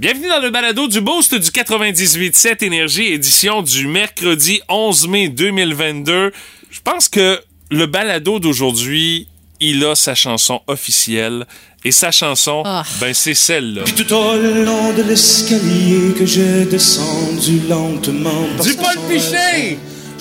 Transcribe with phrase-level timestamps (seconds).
[0.00, 6.32] Bienvenue dans le balado du Boost du 98.7 Énergie, édition du mercredi 11 mai 2022.
[6.70, 7.38] Je pense que
[7.70, 9.28] le balado d'aujourd'hui,
[9.60, 11.44] il a sa chanson officielle.
[11.84, 12.82] Et sa chanson, Ah.
[12.98, 13.82] ben c'est celle-là.
[13.84, 18.48] Puis tout au long de l'escalier que j'ai descendu lentement.
[18.62, 19.76] Du Paul Pichet!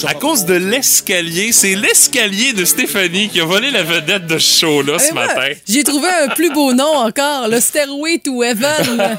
[0.07, 4.59] À cause de l'escalier, c'est l'escalier de Stéphanie qui a volé la vedette de ce
[4.59, 5.47] show-là ce Eh ben, matin.
[5.67, 9.17] J'ai trouvé un plus beau nom encore, le Stairway to Heaven.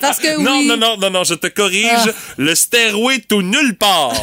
[0.00, 0.66] Parce que Non, oui.
[0.66, 1.86] non, non, non, non, je te corrige.
[2.08, 2.10] Ah.
[2.36, 4.14] Le stairway to nulle part.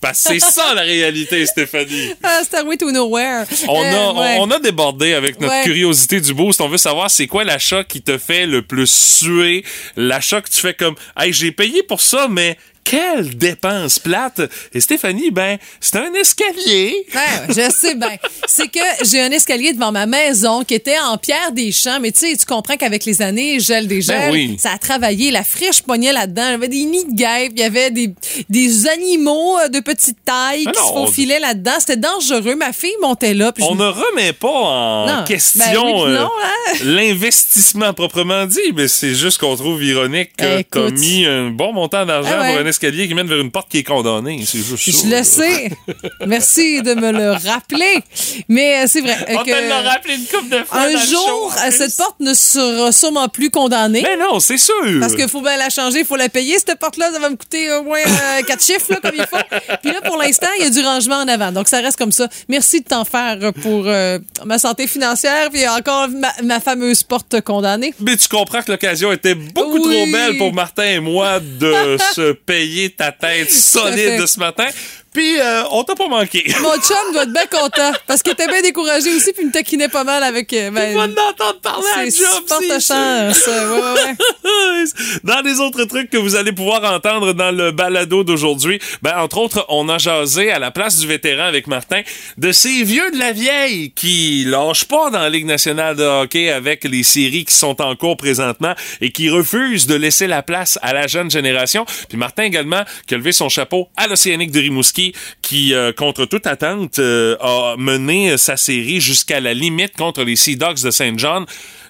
[0.00, 2.14] Parce que c'est ça la réalité, Stéphanie.
[2.22, 3.44] Ah, Stairway to Nowhere.
[3.66, 4.36] On Euh, a, ouais.
[4.38, 5.64] on, on a débordé avec notre Ouais.
[5.64, 6.60] curiosité du boost.
[6.60, 9.64] On veut savoir c'est quoi l'achat qui te fait le plus suer.
[9.96, 12.56] L'achat que tu fais comme, hey, j'ai payé pour ça, mais
[12.88, 14.40] quelle dépense plate.
[14.72, 16.94] Et Stéphanie, ben, c'est un escalier.
[17.14, 18.16] Ouais, je sais bien.
[18.46, 22.12] C'est que j'ai un escalier devant ma maison qui était en pierre des champs, mais
[22.12, 24.56] tu sais, tu comprends qu'avec les années, gel des gels, Ben oui.
[24.58, 25.30] ça a travaillé.
[25.30, 26.44] La friche pognait là-dedans.
[26.46, 28.10] Il y avait des nids de guêpes, il y avait des,
[28.48, 31.72] des animaux euh, de petite taille Ah qui non, se faufilaient là-dedans.
[31.80, 32.54] C'était dangereux.
[32.56, 33.52] Ma fille montait là.
[33.56, 35.24] je On ne remet pas en Non.
[35.24, 35.64] question
[36.06, 36.72] Ben euh, hein?
[36.84, 42.06] l'investissement proprement dit, mais c'est juste qu'on trouve ironique que t'as mis un bon montant
[42.06, 42.52] d'argent Ah ouais.
[42.52, 44.42] pour un escalier qui mène vers une porte qui est condamnée.
[44.46, 45.02] C'est juste.
[45.08, 45.70] Je le sais.
[46.26, 48.00] Merci de me le rappeler.
[48.48, 49.16] Mais euh, c'est vrai.
[49.28, 50.78] euh, On te que l'a rappelé une couple de fois.
[50.78, 54.02] un dans le jour, show, euh, cette porte ne sera sûrement plus condamnée.
[54.02, 54.74] Mais non, c'est sûr.
[55.00, 56.56] Parce qu'il faut bien la changer, il faut la payer.
[56.58, 59.36] Cette porte-là, ça va me coûter au moins euh, quatre chiffres, là, comme il faut.
[59.82, 61.52] Puis là, pour l'instant, il y a du rangement en avant.
[61.52, 62.28] Donc, ça reste comme ça.
[62.48, 65.50] Merci de t'en faire pour euh, ma santé financière.
[65.50, 67.94] Puis encore ma, ma fameuse porte condamnée.
[68.00, 69.82] Mais tu comprends que l'occasion était beaucoup Oui.
[69.82, 74.68] trop belle pour Martin et moi de se payer ta tête solide ce matin.
[75.12, 76.44] Puis, euh, on t'a pas manqué.
[76.62, 79.52] Mon chum doit être bien content parce qu'il était bien découragé aussi puis il me
[79.52, 80.52] taquinait pas mal avec...
[80.52, 83.46] euh, ben, Il va d'entendre parler à job, c'est chance.
[83.46, 84.84] Ouais, ouais, ouais.
[85.24, 89.38] Dans les autres trucs que vous allez pouvoir entendre dans le balado d'aujourd'hui, ben, entre
[89.38, 92.02] autres, on a jasé à la place du vétéran avec Martin
[92.36, 96.50] de ces vieux de la vieille qui lâchent pas dans la Ligue nationale de hockey
[96.50, 100.78] avec les séries qui sont en cours présentement et qui refusent de laisser la place
[100.82, 101.86] à la jeune génération.
[102.08, 104.97] Puis Martin également qui a levé son chapeau à l'Océanique de Rimouski
[105.42, 110.36] qui, euh, contre toute attente, euh, a mené sa série jusqu'à la limite contre les
[110.36, 111.46] Sea Dogs de Saint John.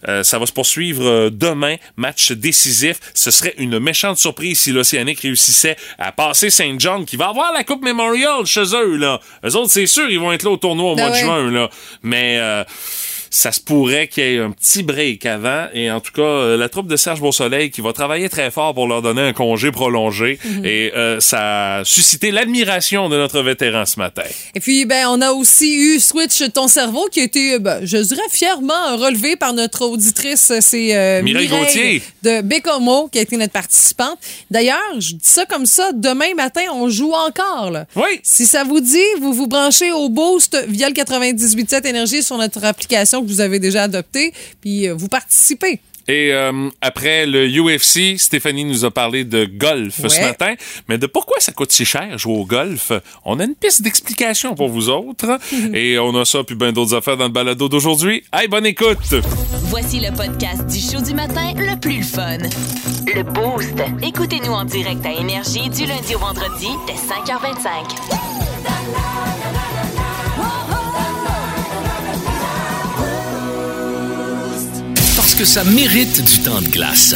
[0.06, 3.00] Euh, ça va se poursuivre demain, match décisif.
[3.14, 7.52] Ce serait une méchante surprise si l'Océanique réussissait à passer Saint John, qui va avoir
[7.52, 8.97] la Coupe Memorial chez eux.
[8.97, 9.20] Là.
[9.44, 11.20] Eux autres, c'est sûr, ils vont être là au tournoi au Ben mois ouais.
[11.20, 11.50] de juin.
[11.50, 11.70] Là.
[12.02, 12.38] Mais
[13.31, 15.66] ça se pourrait qu'il y ait un petit break avant.
[15.75, 18.75] Et en tout cas, euh, la troupe de Serge Beausoleil qui va travailler très fort
[18.75, 20.39] pour leur donner un congé prolongé.
[20.44, 20.65] Mhm.
[20.65, 24.22] Et euh, ça a suscité l'admiration de notre vétéran ce matin.
[24.55, 27.99] Et puis, ben, on a aussi eu Switch ton cerveau qui a été, ben, je
[27.99, 30.53] dirais, fièrement relevé par notre auditrice.
[30.60, 32.03] C'est euh, Mireille Gauthier.
[32.22, 34.19] de Bécomo qui a été notre participante.
[34.50, 37.71] D'ailleurs, je dis ça comme ça, demain matin, on joue encore.
[37.71, 37.87] Là.
[37.97, 38.21] Oui.
[38.22, 42.65] Si ça vous dit, vous vous branchez au Boost via le 98.7 Énergie sur notre
[42.65, 45.80] application que vous avez déjà adoptée, puis euh, vous participez.
[46.08, 50.54] Et euh, après le UFC, Stéphanie nous a parlé de golf ce matin.
[50.88, 52.92] Mais de pourquoi ça coûte si cher jouer au golf?
[53.26, 55.38] On a une piste d'explication pour vous autres.
[55.74, 58.24] Et on a ça puis bien d'autres affaires dans le balado d'aujourd'hui.
[58.32, 59.14] Hey, bonne écoute!
[59.64, 62.38] Voici le podcast du show du matin le plus fun.
[63.14, 63.74] Le Boost.
[64.02, 69.57] Écoutez-nous en direct à Énergie du lundi au vendredi dès 5h25.
[75.38, 77.15] Que ça mérite du temps de glace.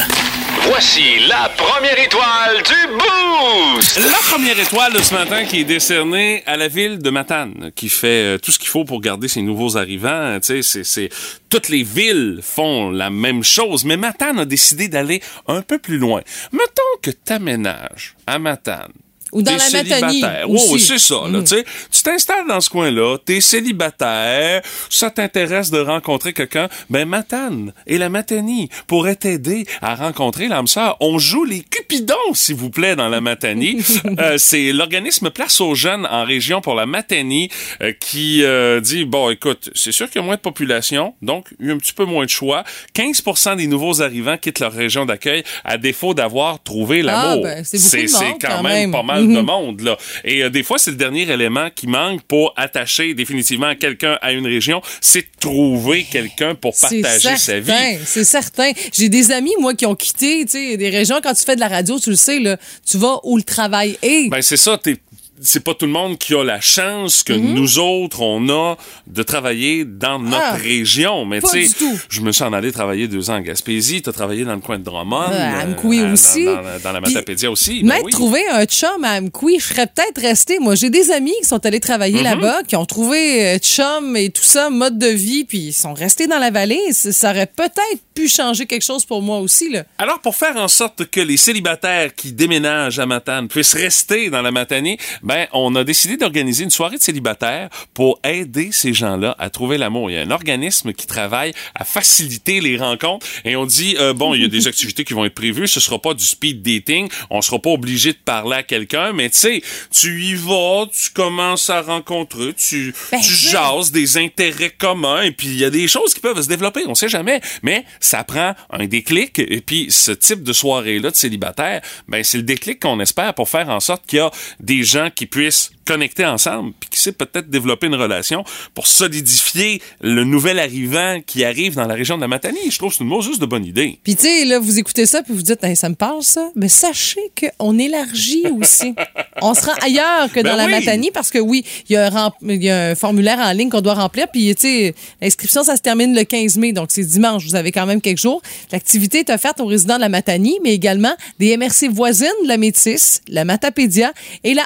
[0.61, 3.99] Voici la première étoile du Boost!
[3.99, 7.89] La première étoile de ce matin qui est décernée à la ville de Matane, qui
[7.89, 10.39] fait euh, tout ce qu'il faut pour garder ses nouveaux arrivants.
[10.39, 11.09] Tu sais, c'est, c'est,
[11.49, 15.97] toutes les villes font la même chose, mais Matane a décidé d'aller un peu plus
[15.97, 16.21] loin.
[16.53, 18.93] Mettons que t'aménages à Matane.
[19.33, 20.23] Ou dans la Matanie.
[20.47, 21.65] Oh, c'est ça, là, tu sais.
[21.91, 27.97] Tu t'installes dans ce coin-là, t'es célibataire, ça t'intéresse de rencontrer quelqu'un, ben Matane et
[27.97, 30.97] la Matanie pourraient t'aider à rencontrer l'âme sœur.
[30.99, 33.81] On joue les Cupidons, s'il vous plaît, dans la Matanie.
[34.19, 37.49] Euh, c'est l'organisme Place aux jeunes en région pour la Matanie
[37.81, 41.47] euh, qui euh, dit, bon, écoute, c'est sûr qu'il y a moins de population, donc
[41.59, 42.63] il y a un petit peu moins de choix.
[42.95, 47.43] 15% des nouveaux arrivants quittent leur région d'accueil à défaut d'avoir trouvé l'amour.
[47.43, 48.91] ben, c'est quand, quand même même.
[48.91, 49.97] pas mal de monde, là.
[50.23, 54.31] Et euh, des fois, c'est le dernier élément qui manque pour attacher définitivement quelqu'un à
[54.31, 57.65] une région, c'est de trouver quelqu'un pour partager sa vie.
[57.67, 58.71] certain, C'est certain.
[58.91, 61.19] J'ai des amis, moi, qui ont quitté, tu sais, des régions.
[61.21, 62.57] Quand tu fais de la radio, tu le sais, là,
[62.89, 64.29] tu vas où le travail est.
[64.29, 64.97] Ben, c'est ça, t'es
[65.41, 68.77] c'est pas tout le monde qui a la chance que nous autres, on a
[69.07, 70.41] de travailler dans notre Mhm.
[70.43, 71.25] Ah, région.
[71.25, 71.75] Mais tu sais,
[72.09, 74.01] je me suis en allé travailler deux ans en Gaspésie.
[74.01, 75.21] T'as travaillé dans le coin de Drummond.
[75.31, 76.45] Euh, à euh, dans- aussi.
[76.45, 77.81] Dans, dans la Matapédia aussi.
[77.81, 78.11] ben M'être oui.
[78.11, 80.59] trouvé un chum à Amkoui, je serais peut-être resté.
[80.59, 82.23] Moi, j'ai des amis qui sont allés travailler Mm-hmm.
[82.23, 85.93] là-bas, qui ont trouvé euh, chum et tout ça, mode de vie, puis ils sont
[85.93, 86.79] restés dans la vallée.
[86.91, 89.69] Ça aurait peut-être pu changer quelque chose pour moi aussi.
[89.69, 89.83] Là.
[89.97, 94.41] Alors, pour faire en sorte que les célibataires qui déménagent à Matane puissent rester dans
[94.41, 99.35] la Matanie, ben, on a décidé d'organiser une soirée de célibataires pour aider ces gens-là
[99.39, 100.11] à trouver l'amour.
[100.11, 104.13] Il y a un organisme qui travaille à faciliter les rencontres et on dit, euh,
[104.13, 106.61] bon, il y a des activités qui vont être prévues, ce sera pas du speed
[106.61, 109.61] dating, on sera pas obligé de parler à quelqu'un, mais tu sais,
[109.91, 115.31] tu y vas, tu commences à rencontrer, tu, Ben, tu jases des intérêts communs et
[115.31, 118.23] puis il y a des choses qui peuvent se développer, on sait jamais, mais ça
[118.23, 122.81] prend un déclic et puis ce type de soirée-là de célibataire, ben c'est le déclic
[122.81, 126.73] qu'on espère pour faire en sorte qu'il y a des gens qui puissent connecter ensemble
[126.79, 128.43] puis qui sait peut-être développer une relation
[128.73, 132.69] pour solidifier le nouvel arrivant qui arrive dans la région de la Matanie.
[132.69, 133.99] Je trouve que c'est une mot juste de bonne idée.
[134.03, 136.49] Puis, tu sais, là, vous écoutez ça, puis vous dites, Hey, ça me parle, ça.
[136.55, 138.95] Mais sachez qu'on élargit aussi.
[139.41, 140.71] on se rend ailleurs que Ben dans la oui.
[140.71, 144.27] Matanie, parce que oui, il y, y a un formulaire en ligne qu'on doit remplir.
[144.31, 147.45] Puis, tu sais, l'inscription, ça se termine le 15 mai, donc c'est dimanche.
[147.45, 148.41] Vous avez quand même quelques jours.
[148.71, 152.57] L'activité est offerte aux résidents de la Matanie, mais également des MRC voisines de la
[152.57, 154.13] Métis, la Matapédia
[154.43, 154.65] et la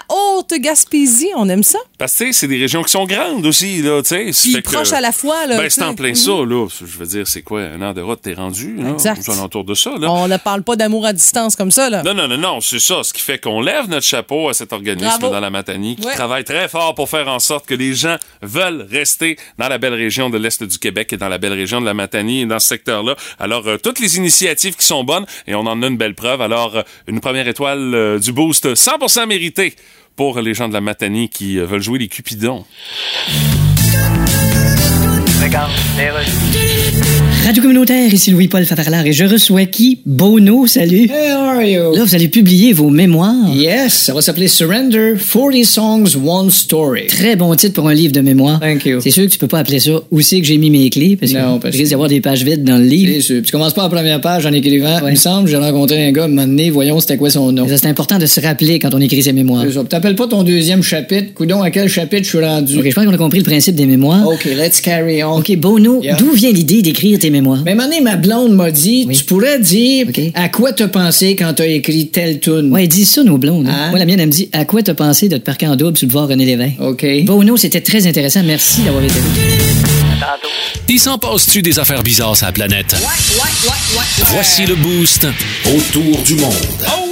[1.36, 1.80] On aime ça.
[1.98, 4.62] Parce que c'est des régions qui sont grandes aussi, là, tu sais.
[4.62, 5.58] Proches à la fois, là.
[5.58, 6.16] Ben, c'est en plein Mhm.
[6.16, 6.68] ça, là.
[6.80, 8.90] Je veux dire, c'est quoi, un an de route, t'es rendu, là?
[8.92, 9.22] Exact.
[9.56, 10.12] Aux de ça, là.
[10.12, 12.04] On ne parle pas d'amour à distance comme ça, là.
[12.04, 13.02] Non, non, non, non, c'est ça.
[13.04, 15.30] Ce qui fait qu'on lève notre chapeau à cet organisme Bravo.
[15.30, 16.14] dans la Matanie qui Ouais.
[16.14, 19.94] travaille très fort pour faire en sorte que les gens veulent rester dans la belle
[19.94, 22.60] région de l'Est du Québec et dans la belle région de la Matanie et dans
[22.60, 23.16] ce secteur-là.
[23.40, 26.42] Alors, euh, toutes les initiatives qui sont bonnes et on en a une belle preuve.
[26.42, 29.76] Alors, euh, une première étoile euh, du boost 100% méritée
[30.18, 32.66] pour les gens de la Matanie qui euh, veulent jouer les Cupidons.
[37.48, 40.00] Radio communautaire, ici Louis-Paul Favarlard et je reçois qui?
[40.06, 41.10] Bono, salut.
[41.10, 41.96] Hey, how are you?
[41.96, 43.34] Là, vous allez publier vos mémoires.
[43.56, 47.08] Yes, ça va s'appeler Surrender 40 Songs, One Story.
[47.08, 48.60] Très bon titre pour un livre de mémoire.
[48.60, 49.00] Thank you.
[49.00, 51.16] C'est sûr que tu peux pas appeler ça Où c'est que j'ai mis mes clés?
[51.16, 53.14] Parce Non, que parce risque que- d'y avoir des pages vides dans le livre.
[53.16, 53.42] C'est sûr.
[53.42, 54.96] Tu commences pas à la première page en écrivant.
[54.98, 55.04] Ouais.
[55.08, 57.66] Il me semble, j'ai rencontré un gars, un moment donné, voyons c'était quoi son nom.
[57.70, 59.64] C'est important de se rappeler quand on écrit ses mémoires.
[59.66, 59.86] C'est ça.
[59.86, 61.34] T'appelles pas ton deuxième chapitre.
[61.34, 62.78] Coudon, à quel chapitre je suis rendu?
[62.78, 64.28] Ok, je pense qu'on a compris le principe des mémoires.
[64.28, 65.38] OK, let's carry on.
[65.38, 66.18] Ok, Bono, Yeah.
[66.18, 67.37] d'où vient l'idée d'écrire tes mémoires?
[67.66, 69.16] Mais maintenant, ma blonde m'a dit, Oui.
[69.18, 72.72] tu pourrais dire à quoi t'as pensé quand t'as écrit telle tune.
[72.72, 73.68] Ouais, ils disent ça, nos blondes.
[73.68, 73.74] hein.
[73.76, 73.90] Hein?
[73.90, 75.98] Moi, la mienne, elle me dit À quoi t'as pensé de te parquer en double
[75.98, 76.80] sur le voir René Lévesque?
[76.80, 77.06] OK.
[77.26, 78.44] Bono, c'était très intéressant.
[78.44, 79.26] Merci d'avoir été là.
[80.90, 82.96] Il s'en passe-tu des affaires bizarres sur la planète?
[84.32, 85.28] Voici le boost
[85.66, 86.54] autour du monde.
[86.88, 87.07] Oh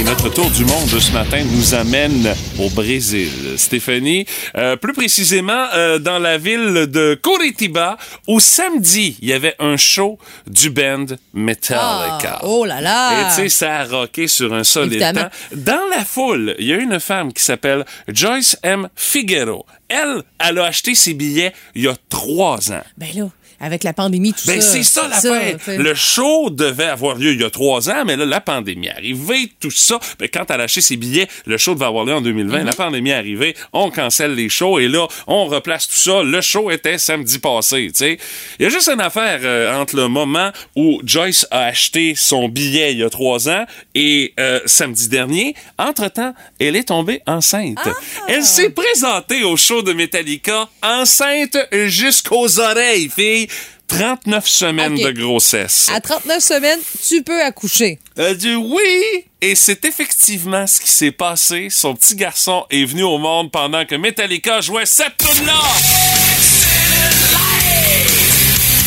[0.00, 3.28] Et notre tour du monde de ce matin nous amène au Brésil.
[3.58, 4.24] Stéphanie,
[4.56, 9.76] euh, plus précisément euh, dans la ville de Curitiba, où samedi, il y avait un
[9.76, 11.04] show du band
[11.34, 12.38] Metallica.
[12.38, 13.20] Ah, oh là là!
[13.20, 15.28] Et tu sais, ça a rocké sur un solide Évidemment.
[15.28, 15.56] temps.
[15.56, 18.88] Dans la foule, il y a une femme qui s'appelle Joyce M.
[18.96, 19.66] Figueroa.
[19.90, 22.84] Elle, elle a acheté ses billets il y a trois ans.
[22.96, 23.28] Ben là,
[23.60, 24.72] avec la pandémie, tout Ben, ça.
[24.72, 25.56] c'est ça l'affaire.
[25.68, 28.92] Le show devait avoir lieu il y a trois ans, mais là, la pandémie est
[28.92, 30.00] arrivée, tout ça.
[30.18, 32.60] Ben, quand elle a acheté ses billets, le show devait avoir lieu en 2020.
[32.60, 32.66] Mhm.
[32.66, 36.22] La pandémie est arrivée, on cancelle les shows et là, on replace tout ça.
[36.22, 38.18] Le show était samedi passé, tu sais.
[38.58, 42.48] Il y a juste une affaire euh, entre le moment où Joyce a acheté son
[42.48, 45.54] billet il y a trois ans et euh, samedi dernier.
[45.78, 47.78] Entre-temps, elle est tombée enceinte.
[47.84, 47.92] Ah!
[48.28, 53.48] Elle s'est présentée au show de Metallica enceinte jusqu'aux oreilles, fille.
[53.90, 55.88] 39 semaines de grossesse.
[55.92, 57.98] À 39 semaines, tu peux accoucher.
[58.16, 59.24] Elle dit oui!
[59.40, 61.68] Et c'est effectivement ce qui s'est passé.
[61.70, 65.60] Son petit garçon est venu au monde pendant que Metallica jouait cette tune-là!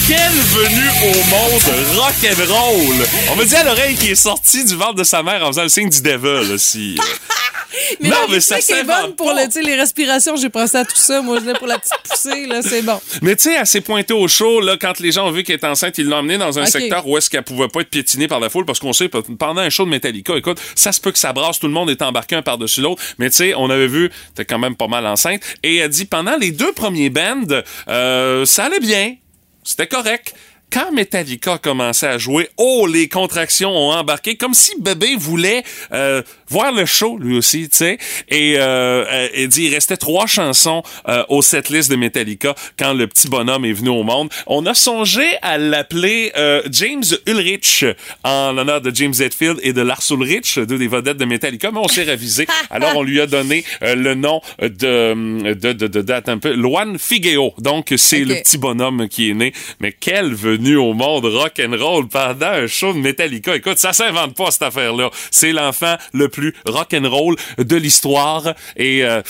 [0.07, 3.07] Quelle venue au monde rock'n'roll!
[3.31, 5.63] On me dit à l'oreille qu'il est sorti du ventre de sa mère en faisant
[5.63, 6.97] le signe du devil aussi.
[7.99, 10.35] Mais Non, mais ça est bonne pour le, les respirations.
[10.35, 11.21] J'ai pensé à tout ça.
[11.21, 12.45] Moi, je l'ai pour la petite poussée.
[12.47, 12.99] Là, c'est bon.
[13.21, 15.55] Mais tu sais, elle s'est pointée au show, là, quand les gens ont vu qu'elle
[15.57, 18.27] était enceinte, ils l'ont emmenée dans un secteur où est-ce qu'elle pouvait pas être piétinée
[18.27, 20.99] par la foule, parce qu'on sait, pe- pendant un show de Metallica, écoute, ça se
[21.01, 23.53] peut que ça brasse, tout le monde est embarqué un par-dessus l'autre, mais tu sais,
[23.55, 26.71] on avait vu, t'es quand même pas mal enceinte, et elle dit, pendant les deux
[26.73, 27.43] premiers bands,
[27.87, 29.15] euh, ça allait bien,
[29.63, 30.33] c'était correct.
[30.71, 35.63] Quand Metallica a commencé à jouer, oh, les contractions ont embarqué, comme si bébé voulait,
[35.91, 36.23] euh,
[36.53, 37.97] voir le show lui aussi, tu sais.
[38.29, 42.93] Et euh, euh, il dit il restait trois chansons euh, au setlist de Metallica quand
[42.93, 44.29] le petit bonhomme est venu au monde.
[44.45, 47.85] On a songé à l'appeler euh, James Ulrich
[48.23, 51.79] en l'honneur de James Hetfield et de Lars Ulrich, deux des vedettes de Metallica, mais
[51.79, 52.45] on s'est ravisé.
[52.69, 56.53] Alors on lui a donné euh, le nom de de de, de, attends un peu,
[56.53, 57.53] Luan Figeo.
[57.57, 59.53] Donc c'est le petit bonhomme qui est né.
[59.79, 63.55] Mais quelle venue au monde rock and roll pendant un show de Metallica.
[63.55, 65.09] Écoute, ça s'invente pas cette affaire-là.
[65.31, 68.53] C'est l'enfant le plus rock and roll de l'histoire.
[68.75, 69.21] Et euh,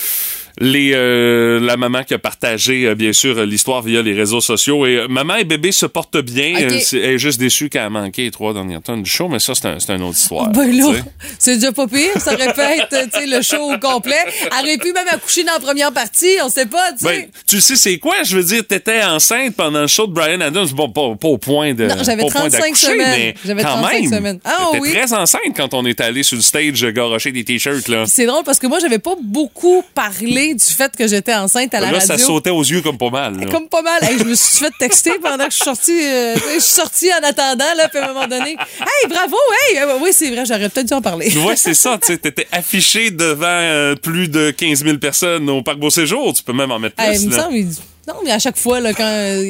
[0.60, 4.42] les euh, la maman qui a partagé euh, bien sûr euh, l'histoire via les réseaux
[4.42, 6.54] sociaux et euh, maman et bébé se portent bien.
[6.58, 9.54] Elle est juste déçue qu'elle a manqué les trois dernières tonnes du show, mais ça
[9.56, 10.50] c'est un, une autre histoire.
[10.50, 10.94] Ben là,
[11.40, 12.12] c'est déjà pas pire.
[12.20, 14.16] Ça aurait pu le show au complet.
[14.60, 16.38] Elle aurait pu même accoucher dans la première partie.
[16.44, 17.22] On sait pas, tu sais.
[17.22, 18.22] Ben, tu sais c'est quoi?
[18.24, 20.68] Je veux dire, t'étais enceinte pendant le show de Brian Adams.
[20.74, 21.88] Bon, pas, pas au point de.
[21.88, 23.34] Non, j'avais pas au point 35 d'accoucher, semaines.
[23.44, 24.10] J'avais quand 35 même.
[24.12, 24.40] semaines.
[24.46, 24.92] Ah oui.
[24.92, 28.04] très enceinte quand on est allé sur le stage garocher des t-shirts, là.
[28.06, 31.80] C'est drôle parce que moi, j'avais pas beaucoup parlé du fait que j'étais enceinte à
[31.80, 32.08] la Là, radio.
[32.08, 33.40] ça sautait aux yeux comme pas mal.
[33.40, 33.46] là.
[33.52, 34.04] Comme pas mal.
[34.04, 36.04] Hey, je me suis fait texter pendant que je suis sortie.
[36.04, 38.52] euh, je suis sortie en attendant, là, puis à un moment donné.
[38.52, 39.36] Hey, bravo,
[39.72, 39.80] hey!
[39.80, 41.32] Euh, oui, c'est vrai, j'aurais peut-être dû en parler.
[41.46, 45.62] Ouais, c'est ça, tu sais, t'étais affiché devant euh, plus de 15 000 personnes au
[45.64, 46.34] Parc Beau Séjour.
[46.34, 47.44] Tu peux même en mettre plus, Hey, il me là.
[47.44, 47.68] semble, il-
[48.08, 49.44] non, mais à chaque fois, là, quand euh,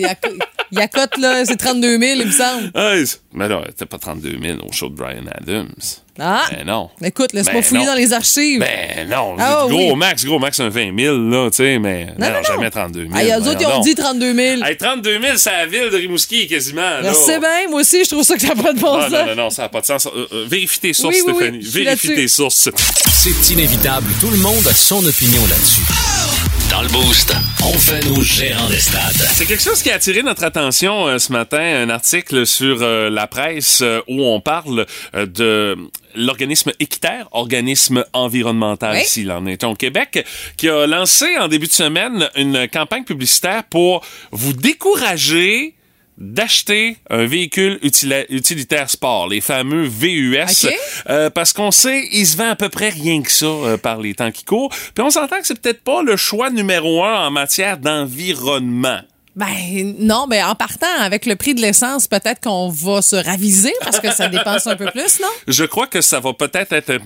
[0.72, 2.72] il accote, là, c'est 32 000, il me semble.
[2.76, 5.74] Hey, mais là, t'es pas 32 000 au show de Brian Adams.
[6.20, 6.44] Ah!
[6.52, 6.92] Ben non.
[7.04, 7.94] Écoute, laisse-moi Ben fouiller non.
[7.94, 8.60] dans les archives.
[8.60, 9.96] Ben non, Ah gros oui.
[9.96, 12.44] max, gros max, un 20 000, là, tu sais, mais non, non, non.
[12.44, 13.16] jamais 32 000.
[13.18, 14.64] Hey, eux autres, ils voyons ont dit 32 000.
[14.64, 17.02] Hey, 32 000, c'est la ville de Rimouski, quasiment.
[17.04, 19.02] Je sais bien, moi aussi, je trouve ça que ça n'a pas de bon Ah,
[19.10, 19.12] sens.
[19.12, 20.06] non, non, non, ça n'a pas de sens.
[20.06, 21.84] Euh, euh, vérifie tes sources, Oui, oui, oui, Stéphanie.
[21.86, 22.70] vérifie tes sources.
[23.12, 25.82] C'est inévitable, tout le monde a son opinion là-dessus.
[26.84, 29.14] Le Boost, on fait nos gérants des stades.
[29.34, 33.10] C'est quelque chose qui a attiré notre attention euh, ce matin, un article sur euh,
[33.10, 34.86] la presse euh, où on parle
[35.16, 35.78] euh, de
[36.16, 39.04] l'organisme Équiterre, organisme environnemental Oui.
[39.06, 40.26] s'il en est au Québec,
[40.58, 45.76] qui a lancé en début de semaine une campagne publicitaire pour vous décourager
[46.18, 50.68] d'acheter un véhicule utilitaire sport, les fameux VUS,
[51.10, 54.00] euh, parce qu'on sait, il se vend à peu près rien que ça euh, par
[54.00, 54.70] les temps qui courent.
[54.70, 59.02] Puis on s'entend que c'est peut-être pas le choix numéro un en matière d'environnement.
[59.36, 63.74] Ben non, ben en partant avec le prix de l'essence, peut-être qu'on va se raviser
[63.82, 65.28] parce que ça dépense un peu plus, non?
[65.48, 67.00] Je crois que ça va peut-être être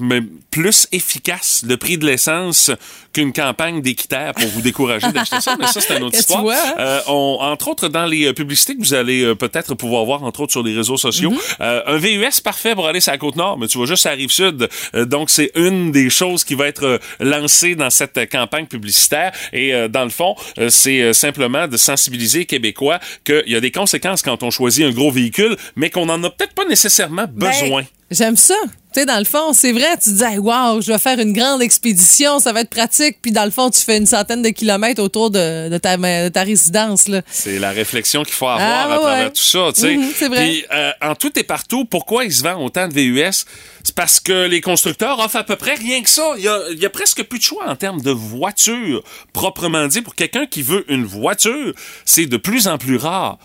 [0.51, 2.69] plus efficace, le prix de l'essence,
[3.13, 5.55] qu'une campagne d'équitaire pour vous décourager d'acheter ça.
[5.57, 6.45] Mais ça, c'est une autre histoire.
[6.49, 6.75] hein?
[6.79, 10.23] Euh, on- entre autres, dans les euh, publicités que vous allez euh, peut-être pouvoir voir,
[10.23, 11.37] entre autres sur les réseaux sociaux, Mhm.
[11.61, 14.15] euh, un VUS parfait pour aller sur la Côte-Nord, mais tu vois juste à la
[14.17, 14.67] Rive-Sud.
[14.95, 19.31] Euh, donc, c'est une des choses qui va être lancée dans cette campagne publicitaire.
[19.53, 20.35] Et dans le fond,
[20.69, 24.91] c'est simplement de sensibiliser les Québécois qu'il y a des conséquences quand on choisit un
[24.91, 27.81] gros véhicule, mais qu'on n'en a peut-être pas nécessairement besoin.
[27.81, 28.55] Ben, J'aime ça.
[28.97, 31.19] Tu sais, dans le fond, c'est vrai, tu te dis, hey, wow, je vais faire
[31.19, 33.17] une grande expédition, ça va être pratique.
[33.21, 36.29] Puis dans le fond, tu fais une centaine de kilomètres autour de, de ta, de
[36.29, 37.07] ta résidence.
[37.07, 37.21] Là.
[37.29, 39.97] C'est la réflexion qu'il faut avoir Ah, à ouais, travers tout ça, tu sais.
[39.97, 40.47] Mhm, c'est vrai.
[40.47, 43.45] Puis, euh, en tout et partout, pourquoi il se vend autant de VUS?
[43.83, 46.33] C'est parce que les constructeurs offrent à peu près rien que ça.
[46.39, 49.85] Il y a, il y a presque plus de choix en termes de voiture, proprement
[49.85, 50.01] dit.
[50.01, 51.71] Pour quelqu'un qui veut une voiture,
[52.03, 53.37] c'est de plus en plus rare.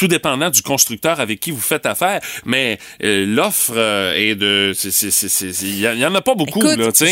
[0.00, 4.72] Tout dépendant du constructeur avec qui vous faites affaire, mais euh, l'offre euh, est de,
[4.74, 6.58] c'est- c'est- c'est- c'est- il y, y en a pas beaucoup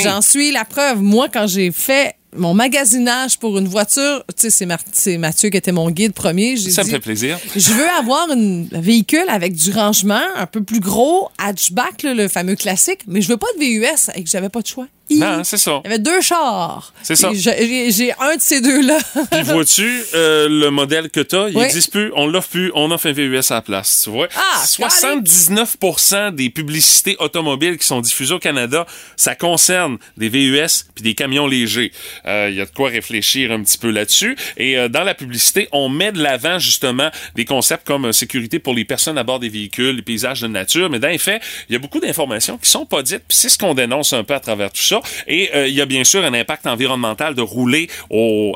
[0.03, 1.03] j'en suis la preuve.
[1.03, 5.73] Moi, quand j'ai fait mon magasinage pour une voiture, tu sais, c'est Mathieu qui était
[5.73, 6.57] mon guide premier.
[6.57, 7.39] Ça me fait plaisir.
[7.55, 12.27] Je veux avoir un véhicule avec du rangement un peu plus gros, hatchback, là, le
[12.29, 14.87] fameux classique, mais je veux pas de VUS et que j'avais pas de choix.
[15.11, 15.81] Non, c'est ça.
[15.85, 16.93] Il y avait deux chars.
[17.03, 17.31] C'est ça.
[17.35, 18.99] J'ai un de ces deux-là.
[19.31, 21.65] Puis vois-tu, euh, le modèle que t'as, il Oui.
[21.65, 24.29] existe plus, on l'offre plus, on offre un VUS à la place, tu vois.
[24.37, 24.65] Ah,
[25.37, 28.87] 79% des publicités automobiles qui sont diffusées au Canada,
[29.17, 31.93] ça concerne des VUS puis des camions légers.
[32.27, 34.37] Euh, Il y a de quoi réfléchir un petit peu là-dessus.
[34.57, 38.59] Et euh, dans la publicité, on met de l'avant justement des concepts comme euh, sécurité
[38.59, 40.91] pour les personnes à bord des véhicules, les paysages de nature.
[40.91, 43.23] Mais dans les faits, il y a beaucoup d'informations qui sont pas dites.
[43.29, 44.98] Puis c'est ce qu'on dénonce un peu à travers tout ça.
[45.27, 47.89] Et euh, il y a bien sûr un impact environnemental de rouler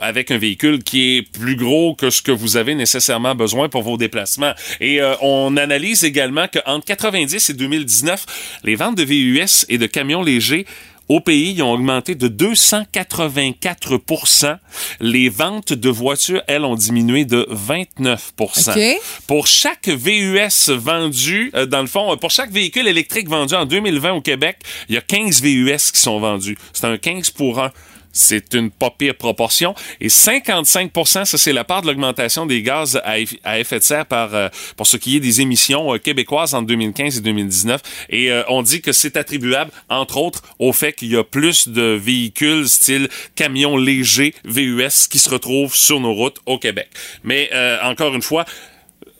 [0.00, 3.82] avec un véhicule qui est plus gros que ce que vous avez nécessairement besoin pour
[3.82, 4.52] vos déplacements.
[4.80, 9.86] Et euh, on analyse également qu'entre 90 et 2019, les ventes de VUS et de
[9.86, 10.66] camions légers
[11.08, 14.58] au pays, ils ont augmenté de 284%
[15.00, 18.80] Les ventes de voitures, elles, ont diminué de 29 OK.
[19.26, 23.66] Pour chaque VUS vendu, euh, dans le fond, euh, pour chaque véhicule électrique vendu en
[23.66, 26.56] 2020 au Québec, il y a 15 VUS qui sont vendus.
[26.72, 27.70] C'est un 15 pour 1.
[28.12, 29.74] C'est une pas pire proportion.
[30.00, 33.84] Et 55 ça, c'est la part de l'augmentation des gaz à, eff- à effet de
[33.84, 37.80] serre par, euh, pour ce qui est des émissions euh, québécoises entre 2015 et 2019.
[38.10, 41.68] Et euh, on dit que c'est attribuable, entre autres, au fait qu'il y a plus
[41.68, 46.88] de véhicules style camions légers, VUS, qui se retrouvent sur nos routes au Québec.
[47.24, 48.44] Mais euh, encore une fois,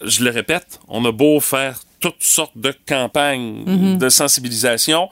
[0.05, 5.09] je le répète, on a beau faire toutes sortes de campagnes de sensibilisation,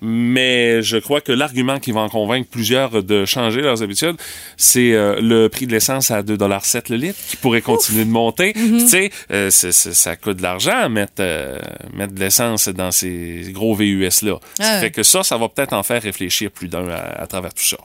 [0.00, 4.16] mais je crois que l'argument qui va en convaincre plusieurs de changer leurs habitudes,
[4.56, 8.52] c'est euh, le prix de l'essence à 2,7 le litre qui pourrait continuer de monter.
[8.54, 11.58] Tu sais, euh, ça coûte de l'argent mettre, euh,
[11.94, 14.38] mettre de l'essence dans ces gros VUS-là.
[14.60, 14.80] Ça Ah.
[14.80, 17.64] fait que ça, ça va peut-être en faire réfléchir plus d'un à, à travers tout
[17.64, 17.76] ça.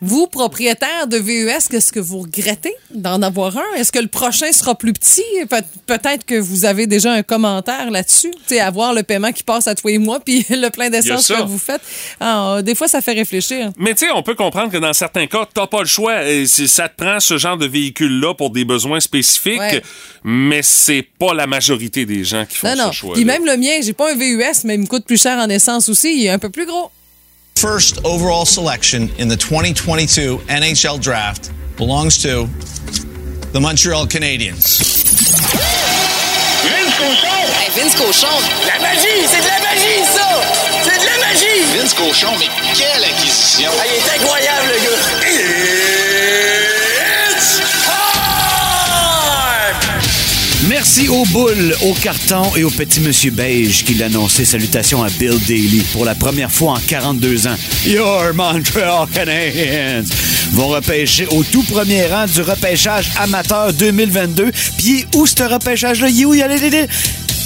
[0.00, 3.74] Vous, propriétaire de VES, qu'est-ce que vous regrettez d'en avoir un?
[3.76, 5.22] Est-ce que le prochain sera plus petit?
[5.48, 8.30] Pe- Peut-être que vous avez déjà un commentaire là-dessus.
[8.30, 11.28] Tu sais, avoir le paiement qui passe à tous les mois, puis le plein d'essence
[11.28, 11.82] que vous faites.
[12.20, 13.70] Ah, des fois, ça fait réfléchir.
[13.78, 16.24] Mais tu sais, on peut comprendre que dans certains cas, t'as pas le choix.
[16.28, 19.82] Et Ça te prend ce genre de véhicule-là pour des besoins spécifiques, Ouais.
[20.24, 22.92] mais c'est pas la majorité des gens qui font Non, non.
[22.92, 23.14] ce choix.
[23.14, 25.48] Puis même le mien, j'ai pas un VUS, mais il me coûte plus cher en
[25.48, 26.16] essence aussi.
[26.16, 26.90] Il est un peu plus gros.
[27.56, 32.46] First overall selection in the 2022 NHL Draft belongs to
[33.52, 34.82] the Montreal Canadiens.
[36.60, 37.46] Vince Cochon!
[37.74, 38.40] Vince Cochon.
[38.66, 39.26] La magie!
[39.28, 40.28] C'est de la magie, ça!
[40.82, 41.64] C'est de la magie!
[41.78, 43.70] Vince Cochon, mais quelle acquisition!
[43.80, 44.98] Ah, il est incroyable, le gars!
[47.30, 47.73] It's
[50.86, 54.44] Merci aux boules, au carton et au petit monsieur beige qui l'a annoncé.
[54.44, 57.56] Salutations à Bill Daly pour la première fois en 42 ans.
[57.86, 60.04] Your Montreal Canadiens
[60.52, 64.52] vont repêcher au tout premier rang du repêchage amateur 2022.
[64.76, 66.10] Puis où ce repêchage-là?
[66.10, 66.34] Il est où?
[66.34, 66.48] Y a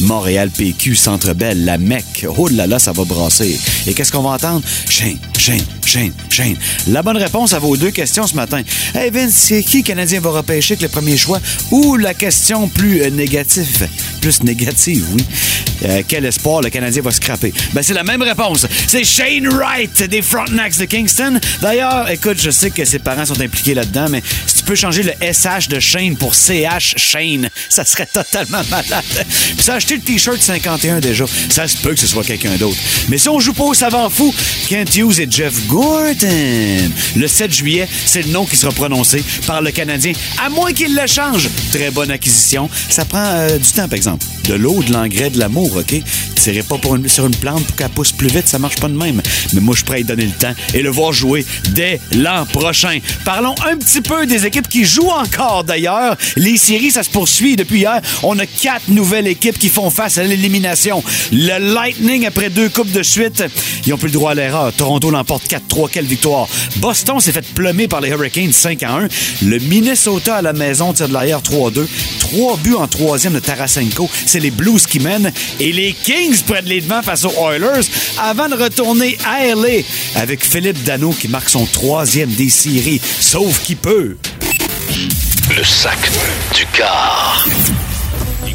[0.00, 2.26] Montréal PQ, Centre Belle, la Mecque.
[2.36, 3.56] Oh là là, ça va brasser.
[3.86, 4.62] Et qu'est-ce qu'on va entendre?
[4.88, 6.56] Shane, Shane, Shane, Shane.
[6.88, 8.62] La bonne réponse à vos deux questions ce matin.
[8.92, 11.40] Hey Vince, c'est qui le Canadien va repêcher avec le premier choix?
[11.70, 13.88] Ou la question plus euh, négative?
[14.20, 15.24] Plus négative, oui.
[15.84, 17.54] Euh, quel espoir le Canadien va scraper?
[17.72, 18.66] Ben, c'est la même réponse.
[18.88, 21.38] C'est Shane Wright des Frontenacs de Kingston.
[21.62, 25.04] D'ailleurs, écoute, je sais que ses parents sont impliqués là-dedans, mais si tu peux changer
[25.04, 29.04] le SH de Shane pour CH Shane, ça serait totalement malade.
[29.54, 31.26] Puis ça a acheté le T-shirt 51 déjà.
[31.48, 32.76] Ça se peut que ce soit quelqu'un d'autre.
[33.08, 34.34] Mais si on joue pas au savant fou,
[34.68, 36.90] Kent Hughes Jeff Gordon.
[37.16, 40.12] Le 7 juillet, c'est le nom qui sera prononcé par le Canadien,
[40.44, 41.48] à moins qu'il le change.
[41.72, 42.68] Très bonne acquisition.
[42.88, 44.24] Ça prend euh, du temps, par exemple.
[44.48, 46.00] De l'eau, de l'engrais, de l'amour, OK?
[46.36, 48.88] Tirez pas pour une- sur une plante pour qu'elle pousse plus vite, ça marche pas
[48.88, 49.20] de même.
[49.52, 52.98] Mais moi, je suis y donner le temps et le voir jouer dès l'an prochain.
[53.24, 56.16] Parlons un petit peu des équipes qui jouent encore, d'ailleurs.
[56.36, 58.00] Les séries, ça se poursuit depuis hier.
[58.22, 61.02] On a quatre nouvelles équipes qui font face à l'élimination.
[61.32, 63.42] Le Lightning, après deux coupes de suite,
[63.86, 64.72] ils ont plus le droit à l'erreur.
[64.72, 65.90] Toronto l'emporte 4-3.
[65.90, 66.48] Quelle victoire.
[66.76, 69.08] Boston s'est fait plumer par les Hurricanes 5 à 1.
[69.42, 71.86] Le Minnesota à la maison tire de l'arrière 3-2.
[72.20, 74.08] Trois buts en troisième de Tarasenko.
[74.26, 75.32] C'est les Blues qui mènent.
[75.60, 79.82] Et les Kings prennent les devants face aux Oilers avant de retourner à LA
[80.14, 83.00] avec Philippe Dano qui marque son troisième des séries.
[83.20, 84.16] Sauf qu'il peut.
[85.56, 85.98] Le sac
[86.54, 87.44] du car.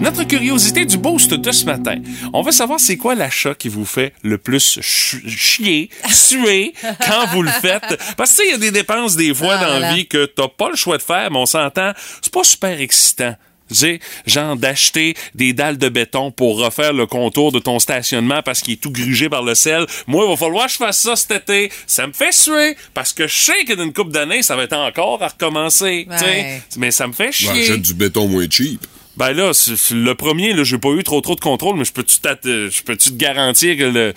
[0.00, 1.96] Notre curiosité du boost de ce matin.
[2.32, 6.72] On veut savoir c'est quoi l'achat qui vous fait le plus ch- chier, suer
[7.06, 7.98] quand vous le faites.
[8.16, 9.94] Parce que tu sais, il y a des dépenses des fois Ah, dans la voilà.
[9.94, 13.36] vie que t'as pas le choix de faire, mais on s'entend, c'est pas super excitant.
[13.68, 18.42] Tu sais, genre d'acheter des dalles de béton pour refaire le contour de ton stationnement
[18.42, 19.86] parce qu'il est tout grugé par le sel.
[20.08, 21.70] Moi, il va falloir que je fasse ça cet été.
[21.86, 24.72] Ça me fait suer parce que je sais que d'une couple d'années, ça va être
[24.76, 26.08] encore à recommencer.
[26.10, 26.24] tu sais.
[26.24, 26.62] Ouais.
[26.78, 27.48] Mais ça me fait chier.
[27.48, 28.84] Ben, achète du béton moins cheap.
[29.20, 31.84] Ben là, c'est- c'est le premier, là, j'ai pas eu trop trop de contrôle, mais
[31.84, 34.14] je peux-tu je peux-tu te garantir que le-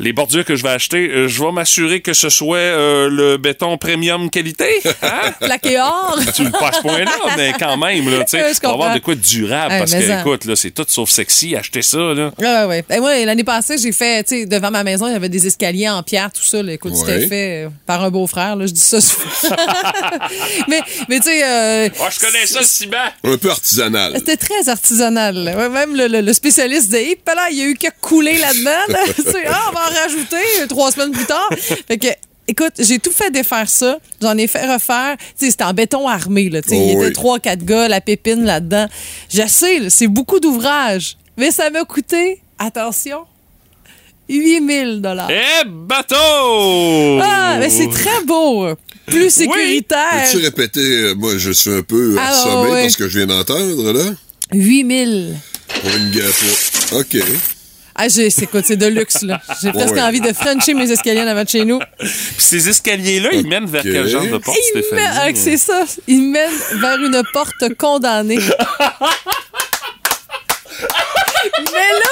[0.00, 3.36] les bordures que je vais acheter, euh, je vais m'assurer que ce soit euh, le
[3.36, 4.80] béton premium qualité?
[5.02, 5.32] Hein?
[5.40, 6.18] Plaqué or.
[6.34, 9.20] tu le passes point là, mais quand même, là, tu sais, avoir de quoi de
[9.20, 10.20] durable, Ouais, parce que, ça.
[10.20, 12.32] écoute, là, c'est tout sauf sexy, acheter ça, là.
[12.38, 12.84] Ouais, ouais.
[12.96, 15.46] Et moi, l'année passée, j'ai fait, tu sais, devant ma maison, il y avait des
[15.46, 16.62] escaliers en pierre, tout ça.
[16.62, 16.72] Là.
[16.72, 16.98] Écoute, Ouais.
[17.00, 18.66] c'était fait euh, par un beau-frère, là.
[18.66, 19.28] Je dis ça souvent.
[20.68, 20.80] mais,
[21.10, 21.42] mais tu sais.
[21.44, 22.96] euh, Oh, je connais ça, ciment!
[23.24, 24.12] Un peu artisanal.
[24.16, 25.34] C'était très artisanal.
[25.36, 25.56] là.
[25.56, 28.38] Ouais, même le, le- le spécialiste de Hip, là, il y a eu qu'à couler
[28.38, 28.70] là-dedans.
[28.88, 28.98] là.
[29.50, 31.48] Ah, on va en rajouter euh, trois semaines plus tard.
[31.86, 32.08] Fait que.
[32.50, 33.98] Écoute, j'ai tout fait défaire ça.
[34.22, 35.18] J'en ai fait refaire.
[35.36, 36.48] C'était en béton armé.
[36.48, 36.60] Là.
[36.66, 37.02] Oh il y oui.
[37.04, 38.86] était trois, quatre gars, la pépine là-dedans.
[39.28, 41.18] Je sais, là, c'est beaucoup d'ouvrage.
[41.36, 43.20] Mais ça m'a coûté attention,
[44.30, 45.30] 8000 dollars.
[45.30, 47.18] Eh, bateau!
[47.22, 48.68] Ah, mais c'est très beau.
[49.06, 50.24] Plus sécuritaire.
[50.30, 52.82] Peux-tu répéter, euh, moi, je suis un peu Ah, assommé ouais.
[52.82, 54.04] parce que je viens d'entendre, là?
[54.52, 55.36] 8000.
[55.80, 56.10] Pour une
[56.90, 57.16] pour- OK.
[58.00, 59.40] Ah, j'ai- c'est écoute, c'est de luxe, là.
[59.60, 60.00] J'ai presque Ouais.
[60.02, 61.80] envie de frencher mes escaliers en avant de chez nous.
[61.98, 62.08] Puis
[62.38, 65.02] ces escaliers-là, ils mènent vers quel genre de porte, Il Stéphanie?
[65.02, 65.84] mène, ah, c'est ça.
[66.06, 68.38] Il mène vers une porte condamnée.
[71.72, 72.10] Mais là,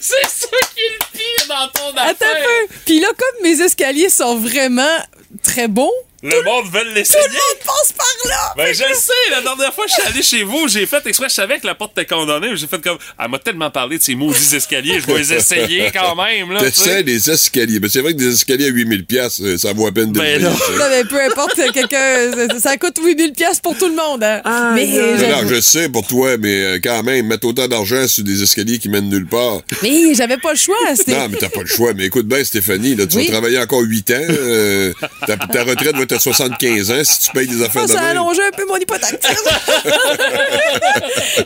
[0.00, 2.28] C'est ça qui est le pire dans ton attends affaire.
[2.36, 2.74] un peu.
[2.84, 4.96] Puis là, comme mes escaliers sont vraiment
[5.42, 5.92] très beaux,
[6.24, 7.20] Le monde veut l'essayer.
[7.22, 8.54] tout le monde passe par là.
[8.56, 11.06] Ben, je le sais, la dernière fois que je suis allé chez vous, j'ai fait
[11.06, 13.70] exprès, je savais que la porte était condamnée, mais j'ai fait comme, elle m'a tellement
[13.70, 16.60] parlé de ces maudits escaliers, je vais les essayer quand même, là.
[16.60, 17.78] T'essaies des escaliers.
[17.80, 20.40] Mais c'est vrai que des escaliers à 8000 pièces, ça vaut à peine de Ben
[20.42, 20.56] non.
[20.56, 20.72] ça.
[20.72, 24.24] Non, mais peu importe, quelqu'un, ça, ça coûte 8000 pièces pour tout le monde.
[24.24, 24.72] Hein.
[24.74, 28.24] mais Mais non, je sais pour toi, mais euh, quand même, mettre autant d'argent sur
[28.24, 29.60] des escaliers qui mènent nulle part.
[29.82, 30.74] mais j'avais pas le choix.
[30.96, 31.12] C'était...
[31.12, 31.92] Non, mais t'as pas le choix.
[31.94, 33.26] Mais écoute bien, Stéphanie, là, tu Oui.
[33.26, 34.14] vas travailler encore 8 ans.
[34.30, 34.92] euh,
[35.26, 37.92] ta, ta retraite va être à 75 ans si tu payes des affaires Ah, de
[37.92, 38.10] ça a même.
[38.16, 39.20] allongé un peu mon hypothèque.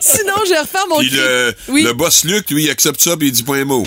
[0.01, 1.83] Sinon, je vais refaire mon Puis cri- le, Oui.
[1.83, 3.85] le boss Luc, lui, il accepte ça puis il dit pas un mot.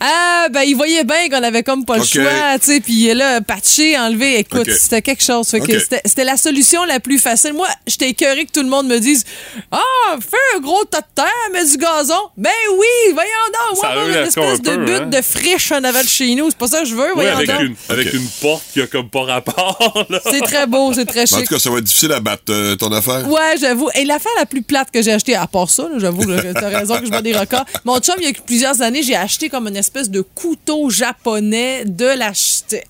[0.00, 2.08] Ah, ben, il voyait bien qu'on avait comme pas le Ok.
[2.08, 5.48] choix, tu sais, puis là, patché, enlevé, écoute, c'était quelque chose.
[5.48, 5.80] Fait que Ok.
[6.04, 7.52] c'était- la solution la plus facile.
[7.52, 9.24] Moi, j'étais écœurée que tout le monde me dise
[9.70, 9.78] Ah,
[10.20, 12.14] fais un gros tas de terre, mets du gazon.
[12.36, 15.06] Ben oui, voyons donc, moi, avoir une un espèce de peu, but hein?
[15.06, 16.48] de friche en avant de chez nous.
[16.50, 17.60] C'est pas ça que je veux, Oui, voyons avec, donc.
[17.60, 20.06] une, avec une porte qui a comme pas rapport.
[20.30, 21.46] C'est très beau, c'est très En chic.
[21.48, 23.28] tout cas, ça va être difficile à battre euh, ton affaire.
[23.30, 23.90] Ouais, j'avoue.
[23.94, 27.04] Et l'affaire la plus plate que j'ai achetée, à part ça, j'avoue, t'as raison que
[27.04, 27.64] je vois des records.
[27.84, 31.84] Mon chum, il y a plusieurs années, j'ai acheté comme une espèce de couteau japonais
[31.84, 32.32] de la...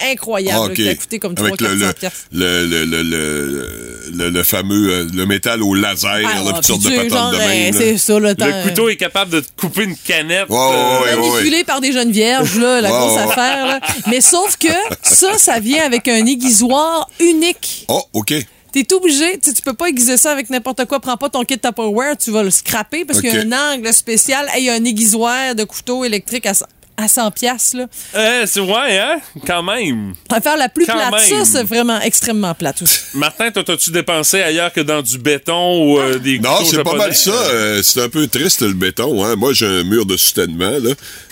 [0.00, 3.02] incroyable, Ah, là, qui a coûté comme 3 Avec le, 400 le, le, le, le,
[3.02, 7.36] le, le- le fameux euh, le métal au laser, Ah, là, sortes de genre, de
[7.38, 7.74] même.
[7.74, 7.80] là.
[7.80, 8.46] C'est ça, le temps.
[8.46, 10.46] Le couteau est capable de te couper une canette.
[10.50, 11.16] Euh, ouais.
[11.16, 13.66] manipulé par des jeunes vierges, là, la grosse affaire.
[13.66, 13.80] Là.
[14.08, 14.68] Mais sauf que
[15.02, 17.84] ça, ça vient avec un aiguisoir unique.
[17.88, 18.34] Oh, OK.
[18.72, 20.98] T'es obligé, tu peux pas aiguiser ça avec n'importe quoi.
[20.98, 23.92] Prends pas ton kit Tupperware, tu vas le scraper parce qu'il y a un angle
[23.92, 24.48] spécial.
[24.52, 26.66] Hey, Il y a un aiguisoir de couteau électrique à, cent-
[26.96, 27.86] à 100 piastres, là.
[28.14, 29.20] euh, c'est ouais, hein?
[29.46, 30.14] Quand même.
[30.30, 33.00] L'affaire la plus Quand plate, ça, c'est vraiment extrêmement plate aussi.
[33.14, 36.94] Martin, toi, t'as-tu dépensé ailleurs que dans du béton ou euh, des Non, c'est pas
[36.94, 37.30] mal ça.
[37.32, 39.24] euh, c'est un peu triste, le béton.
[39.24, 39.34] Hein.
[39.36, 40.90] Moi, j'ai un mur de soutènement là,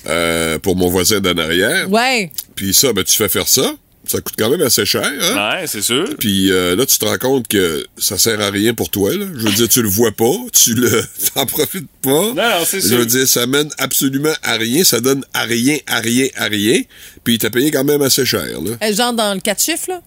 [0.08, 1.88] euh, pour mon voisin d'en arrière.
[1.90, 2.30] Ouais.
[2.54, 3.72] Puis ça, ben, tu fais faire ça.
[4.04, 5.04] Ça coûte quand même assez cher.
[5.04, 5.60] Hein?
[5.60, 6.08] Ouais, c'est sûr.
[6.18, 9.14] Puis euh, là, tu te rends compte que ça sert à rien pour toi.
[9.14, 9.26] Là.
[9.36, 12.10] Je veux dire, tu le vois pas, tu le t'en profites pas.
[12.10, 12.98] Non, non, c'est Je sûr.
[12.98, 14.82] veux dire, ça mène absolument à rien.
[14.82, 16.82] Ça donne à rien, à rien, à rien.
[17.22, 18.42] Puis t'as payé quand même assez cher.
[18.44, 18.72] Là.
[18.82, 20.00] Euh, Genre dans le 4 chiffres, là?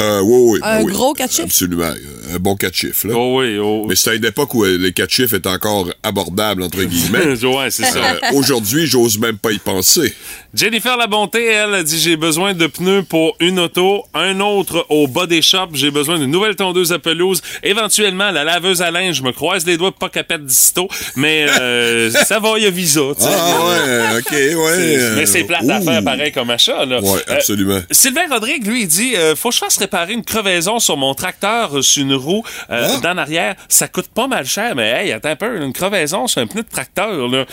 [0.00, 0.60] Euh, oui, oui.
[0.62, 0.92] Un oui.
[0.92, 1.46] gros quatre chiffres?
[1.46, 1.82] Absolument.
[1.90, 3.08] euh, Un bon quatre chiffres.
[3.08, 3.14] Là.
[3.16, 3.84] Oh oui, oh.
[3.88, 7.34] Mais c'était à une époque où euh, les quatre chiffres étaient encore abordables, entre guillemets.
[7.44, 8.12] ouais, c'est ça.
[8.12, 10.14] Euh, Aujourd'hui, j'ose même pas y penser.
[10.54, 15.06] Jennifer Labonté, elle, a dit j'ai besoin de pneus pour une auto, un autre au
[15.06, 19.16] bas des shops, j'ai besoin d'une nouvelle tondeuse à pelouse, éventuellement la laveuse à linge,
[19.16, 20.68] je me croise les doigts pas qu'elle pète d'ici
[21.16, 23.00] mais euh, ça va, il y a visa.
[23.16, 23.28] tu sais.
[23.30, 24.74] Ah ouais, ok, ouais.
[24.74, 26.84] C'est- Mais c'est plate à faire pareil comme achat.
[26.84, 27.00] Là.
[27.00, 27.80] Ouais, Euh, absolument.
[27.90, 31.14] Sylvain Rodrigue, lui, il dit euh, faut que je fasse réparer une crevaison sur mon
[31.14, 33.00] tracteur euh, sur une roue euh, Ah.
[33.00, 33.54] d'en arrière.
[33.68, 36.62] Ça coûte pas mal cher, mais hey, attends un peu, une crevaison sur un pneu
[36.62, 37.28] de tracteur.
[37.28, 37.44] Là.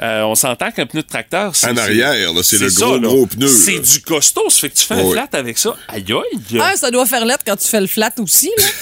[0.00, 1.68] Euh, on s'entend qu'un pneu de tracteur, c'est.
[1.70, 3.08] En arrière, là, c'est le ça, gros, là.
[3.08, 5.76] gros pneu, C'est du costaud, ça fait que tu fais un flat avec ça.
[5.88, 6.58] Aïe aïe.
[6.60, 8.64] Ah, ça doit faire lettre quand tu fais le flat aussi, là.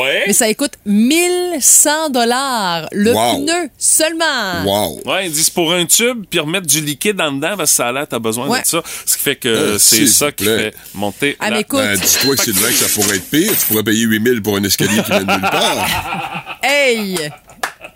[0.00, 0.24] Ouais.
[0.26, 3.44] Mais ça coûte 1100 dollars le Wow.
[3.44, 4.62] pneu seulement.
[4.64, 5.02] Wow.
[5.04, 7.88] Ouais, ils disent pour un tube, puis remettre du liquide en dedans, parce que ça
[7.88, 8.62] a l'air, t'as besoin Ouais.
[8.62, 8.82] de ça.
[9.04, 10.56] Ce qui fait que Euh, c'est ça qui plaît.
[10.70, 11.36] fait monter.
[11.40, 13.52] Ah, la- mais écoute, Ben, dis-toi que c'est vrai que ça pourrait être pire.
[13.58, 16.58] Tu pourrais payer 8000 pour un escalier qui mène nulle part.
[16.62, 17.18] hey!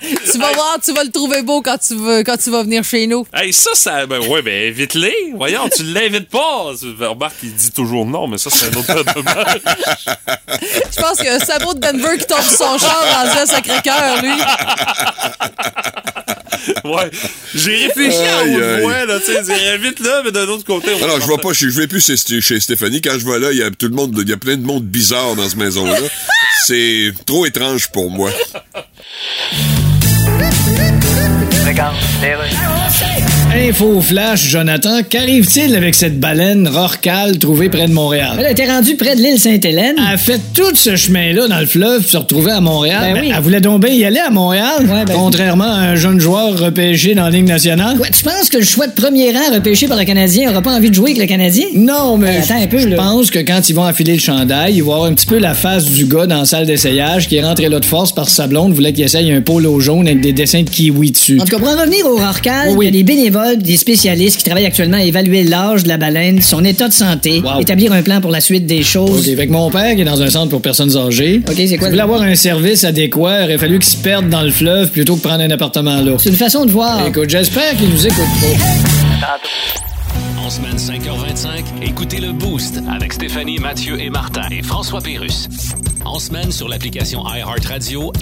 [0.00, 2.84] Tu vas voir, tu vas le trouver beau quand tu vas, quand tu vas venir
[2.84, 3.26] chez nous.
[3.32, 4.06] Hey, ça, ça.
[4.06, 5.32] Ben, ouais, ben, évite-les.
[5.34, 6.72] Voyons, tu l'invites pas.
[7.00, 9.60] Remarque, il dit toujours non, mais ça, c'est un autre dommage.
[10.96, 14.32] Je pense que Sabot de Denver qui tombe sur son char dans un Sacré-Cœur, lui.
[16.84, 17.10] Ouais.
[17.54, 20.90] J'ai réfléchi à Aïe, haute voix, là, tu sais, dire, invite-le, mais d'un autre côté.
[20.94, 23.00] on Alors, je vois pas, je je vais plus chez, chez Stéphanie.
[23.00, 24.64] Quand je vais là, il y a tout le monde, il y a plein de
[24.64, 25.98] monde bizarre dans cette maison-là.
[26.66, 28.30] C'est trop étrange pour moi.
[33.54, 35.00] Info flash, Jonathan.
[35.08, 38.36] Qu'arrive-t-il avec cette baleine rorcale trouvée près de Montréal?
[38.38, 39.96] Elle était rendue près de l'île Sainte-Hélène.
[39.98, 43.10] Elle a fait tout ce chemin-là dans le fleuve pour se retrouver à Montréal.
[43.12, 43.32] Ben oui.
[43.34, 46.58] Elle voulait donc bien y aller à Montréal, Ouais, ben- contrairement à un jeune joueur
[46.58, 47.96] repêché dans la Ligue nationale.
[47.98, 50.72] Quoi, tu penses que le choix de premier rang repêché par le Canadien aura pas
[50.72, 51.66] envie de jouer avec le Canadien?
[51.74, 54.82] Non, mais attends un peu, je pense que quand ils vont enfiler le chandail, ils
[54.82, 57.42] vont avoir un petit peu la face du gars dans la salle d'essayage qui est
[57.44, 60.20] rentré là de force parce que sa blonde voulait qu'il essaye un polo jaune avec
[60.20, 61.38] des dessins de kiwi dessus.
[61.40, 63.76] En tout cas, pour en revenir au Rorcal, Oui, il y a des bénévoles, des
[63.76, 67.60] spécialistes qui travaillent actuellement à évaluer l'âge de la baleine, son état de santé, Wow.
[67.60, 69.28] établir un plan pour la suite des choses.
[69.28, 71.88] OK, que mon père, qui est dans un centre pour personnes âgées, OK, c'est quoi?
[71.90, 75.16] voulait avoir un service adéquat, il aurait fallu qu'il se perde dans le fleuve plutôt
[75.16, 76.12] que prendre un appartement là.
[76.18, 77.06] C'est une façon de voir.
[77.06, 79.38] Écoute, j'espère qu'il nous écoute pas.
[80.44, 85.48] En semaine 5h25, écoutez le Boost avec Stéphanie, Mathieu et Martin et François Pérus.
[86.08, 88.12] En semaine sur l'application iHeartRadio,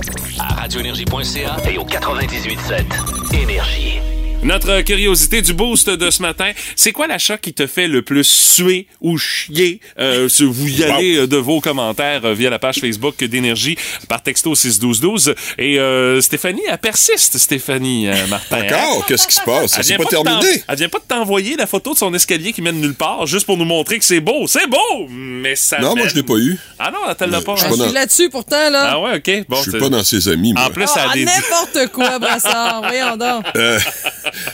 [0.41, 4.16] à radioénergie.ca et au 98.7 Énergie.
[4.43, 8.23] Notre curiosité du boost de ce matin, c'est quoi l'achat qui te fait le plus
[8.25, 9.81] suer ou chier?
[9.99, 13.77] Euh, si vous y allez euh, de vos commentaires euh, via la page Facebook d'Énergie
[14.09, 15.35] par texto 61212.
[15.59, 18.59] Et euh, Stéphanie, elle persiste, Stéphanie euh, Martin.
[18.59, 18.67] hein?
[18.67, 19.07] Encore?
[19.07, 19.73] Qu'est-ce qui se passe?
[19.79, 20.63] Elle C'est vient pas terminé.
[20.69, 23.47] Elle vient pas de t'envoyer la photo de son escalier qui mène nulle part juste
[23.47, 24.47] pour nous montrer que c'est beau.
[24.47, 25.09] C'est beau!
[25.11, 26.57] Mais ça Non, moi, je l'ai pas eu.
[26.79, 27.57] Ah non, elle l'a pas.
[27.57, 28.91] je suis là-dessus pourtant, là.
[28.93, 29.47] Ah ouais, OK.
[29.49, 30.67] Bon, Je suis pas dans ses amis, moi.
[30.67, 31.25] En plus, ça Ah, a des...
[31.25, 32.83] n'importe quoi, Brassard.
[32.87, 33.45] Voyons donc.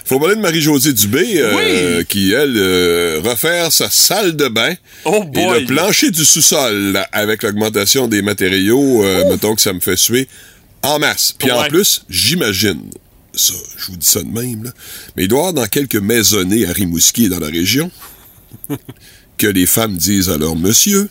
[0.05, 5.25] Faut parler de Marie-Josée Dubé, euh, qui, elle, euh, refaire sa salle de bain Oh
[5.35, 9.05] et le plancher du sous-sol là, avec l'augmentation des matériaux.
[9.05, 10.29] euh, mettons que ça me fait suer
[10.83, 11.35] en masse.
[11.39, 12.81] Puis en plus, j'imagine,
[13.35, 14.71] ça, je vous dis ça de même, là,
[15.17, 17.91] mais il doit y avoir dans quelques maisonnées à Rimouski et dans la région
[19.39, 21.09] que les femmes disent à leur monsieur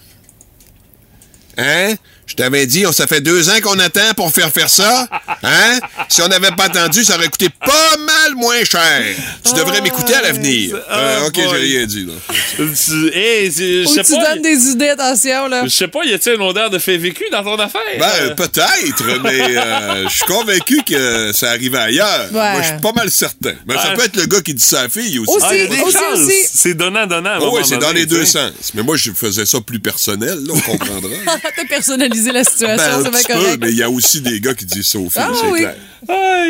[1.58, 1.96] Hein?
[2.32, 5.06] Je t'avais dit, on, ça fait deux ans qu'on attend pour faire faire ça.
[5.44, 5.80] Hein?
[6.08, 9.04] Si on n'avait pas attendu, ça aurait coûté pas mal moins cher.
[9.44, 10.78] Tu devrais m'écouter à l'avenir.
[10.90, 12.14] Ah, Euh, ok, j'ai rien dit, là.
[12.56, 14.34] Tu- Hey, c'est- je Faut sais que tu pas.
[14.34, 15.64] donnes des idées, attention, là.
[15.66, 17.82] Je sais pas, y a-t-il une odeur de fait vécu dans ton affaire?
[18.00, 22.28] Ben, peut-être, mais euh, je suis convaincu que ça arrivait ailleurs.
[22.32, 22.52] Ouais.
[22.54, 23.56] Moi, je suis pas mal certain.
[23.68, 23.96] Mais ça Ouais.
[23.98, 25.32] peut être le gars qui dit ça à la fille aussi.
[25.36, 26.48] Aussi, Ah, y a des aussi, aussi.
[26.54, 27.40] C'est donnant-donnant.
[27.42, 28.52] Ah oui, c'est dans les deux sens.
[28.74, 31.10] Mais moi, je faisais ça plus personnel, là, on comprendra.
[31.56, 33.58] T'as personnalisé la situation, Ben, c'est bien peu, correct.
[33.62, 35.60] mais il y a aussi des gars qui disent filles, Ah c'est oui.
[35.60, 35.76] clair.
[36.10, 36.46] Ah,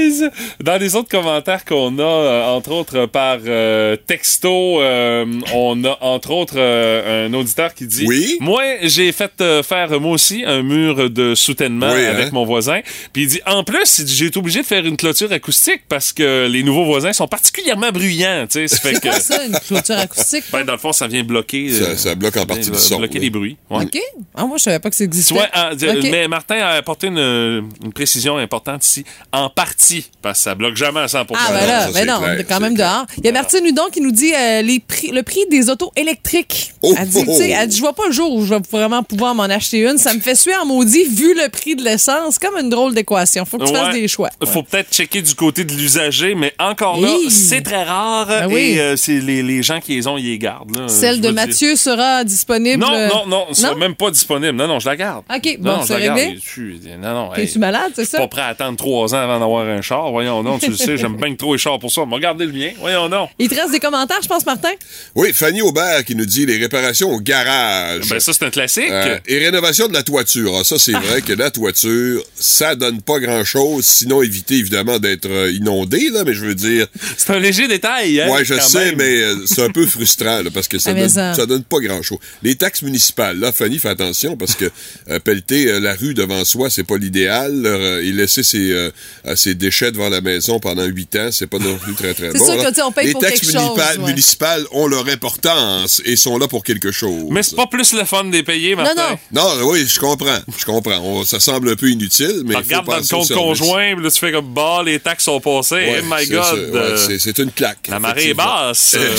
[0.62, 5.98] Dans les autres commentaires qu'on a, euh, entre autres par euh, texto, euh, on a
[6.02, 8.38] entre autres euh, un auditeur qui dit Oui?
[8.40, 12.12] Moi, j'ai fait euh, faire moi aussi un mur de soutènement Oui, hein?
[12.12, 12.80] avec mon voisin.
[13.12, 16.48] Puis il dit En plus, j'ai été obligé de faire une clôture acoustique parce que
[16.48, 18.48] les nouveaux voisins sont particulièrement bruyants.
[18.50, 19.12] Tu sais, ça fait que.
[19.12, 20.46] C'est ça, une clôture acoustique?
[20.54, 21.72] Ben, dans le fond, ça vient bloquer.
[21.72, 23.26] Ça- euh, ça bloque en partie le son, Bloquer oui.
[23.26, 23.58] les bruits.
[23.70, 23.84] Ouais.
[23.84, 24.00] OK.
[24.36, 25.36] Ah, moi, je savais pas que ça existait.
[25.72, 26.08] OK.
[26.12, 29.04] mais Martin a apporté une, une précision importante ici.
[29.32, 32.20] En partie, parce que ça bloque jamais à 100 Ah, ben là, ça, ben non,
[32.20, 32.90] clair, on est quand même clair.
[32.92, 33.06] dehors.
[33.18, 35.92] Il y a Martine Hudon qui nous dit euh, les prix, le prix des autos
[35.96, 36.74] électriques.
[36.82, 37.58] Oh, elle dit, oh, tu sais, oh.
[37.62, 39.98] elle dit, je vois pas le jour où je vais vraiment pouvoir m'en acheter une.
[39.98, 42.40] Ça me fait suer en maudit vu le prix de l'essence.
[42.40, 43.46] comme une drôle d'équation.
[43.46, 44.02] Faut que tu fasses Ouais.
[44.02, 44.30] des choix.
[44.46, 48.28] Faut peut-être checker du côté de l'usager, mais encore là, c'est très rare.
[48.28, 48.74] Ben oui.
[48.74, 50.76] Et euh, c'est les, les gens qui les ont, ils les gardent.
[50.78, 50.88] là.
[50.88, 51.34] Celle de dire.
[51.34, 52.82] Mathieu sera disponible.
[52.82, 53.76] Non, euh, non, non, c'est non?
[53.76, 54.54] même pas disponible.
[54.58, 55.24] Non, non, je la garde.
[55.46, 56.40] OK, Non, bon, non, je c'est réglé.
[56.44, 58.18] Je suis- Non, non, hey, T'es-tu malade, c'est ça?
[58.20, 60.12] pas prêt à attendre trois ans avant d'avoir un char.
[60.12, 62.04] Voyons donc, tu le sais, j'aime bien que trop les chars pour ça.
[62.08, 62.72] Mais regardez le mien.
[62.80, 63.30] Voyons donc.
[63.40, 64.70] Il te reste des commentaires, je pense, Martin?
[65.16, 68.10] Oui, Fanny Aubert qui nous dit les réparations au garage.
[68.10, 68.90] Ben, ça, c'est un classique.
[68.90, 70.54] Euh, et rénovation de la toiture.
[70.60, 73.86] Ah, ça, c'est vrai que la toiture, ça donne pas grand-chose.
[73.86, 76.88] Sinon, éviter évidemment d'être euh, inondé, là, mais je veux dire.
[77.18, 78.22] C'est un léger détail.
[78.22, 78.96] Hein, ouais, je sais, même.
[78.98, 81.64] mais euh, c'est un peu frustrant, là, parce que ça Ah, donne, ça- ça donne
[81.64, 82.20] pas grand-chose.
[82.44, 84.66] Les taxes municipales, là, Fanny, fais attention, parce que
[85.10, 87.64] euh, pelleter euh, la rue devant soi, c'est pas l'idéal.
[87.66, 88.90] Euh, et laisser ses, euh,
[89.26, 92.32] euh, ses déchets devant la maison pendant huit ans, c'est pas non plus très, très
[92.34, 92.46] C'est bon.
[92.46, 92.64] sûr là.
[92.66, 94.08] que, tu sais, on paye Les pour taxes quelque chose, municipales, ouais.
[94.08, 97.28] municipales ont leur importance et sont là pour quelque chose.
[97.30, 99.18] Mais c'est pas plus le fun des payer, Martin.
[99.34, 99.42] non.
[99.60, 100.40] Non, oui, je comprends.
[100.58, 101.00] Je comprends.
[101.00, 102.56] On- ça semble un peu inutile, mais.
[102.56, 105.76] Regardes dans le compte conjoint, là, tu fais comme, bah, les taxes sont passées.
[105.76, 106.60] Ouais, oh my c'est God.
[106.74, 107.88] Ouais, euh, c'est- une claque.
[107.90, 108.96] la marée est basse.
[108.98, 109.16] Euh,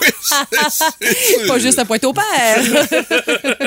[0.02, 0.08] oui,
[1.46, 2.24] Pas juste à pointe au père.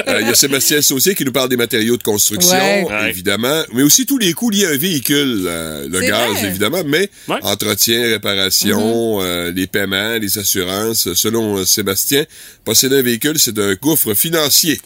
[0.07, 2.85] Euh, Il y a Sébastien Saucier qui nous parle des matériaux de construction, Ouais.
[2.89, 3.09] Ouais.
[3.09, 6.47] évidemment, mais aussi tous les coûts liés à un véhicule, euh, le gaz, vrai.
[6.49, 7.37] évidemment, mais Ouais.
[7.43, 11.13] entretien, réparation, euh, les paiements, les assurances.
[11.13, 12.25] Selon euh, Sébastien,
[12.65, 14.79] posséder un véhicule, c'est un gouffre financier.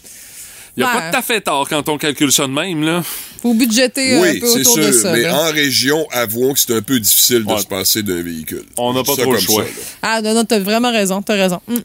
[0.76, 1.00] Il n'y a Ouais.
[1.00, 3.02] pas tout à fait tort quand on calcule ça de même, là.
[3.42, 5.12] Faut budgéter un oui, peu c'est autour sûr, de ça.
[5.12, 5.36] mais là.
[5.48, 7.60] en région, avouons que c'est un peu difficile de Ouais.
[7.60, 8.64] se passer d'un véhicule.
[8.78, 9.64] On n'a pas trop le choix.
[9.64, 9.70] ça.
[10.02, 11.60] Ah, non, non, t'as vraiment raison, t'as raison.
[11.68, 11.82] Hum.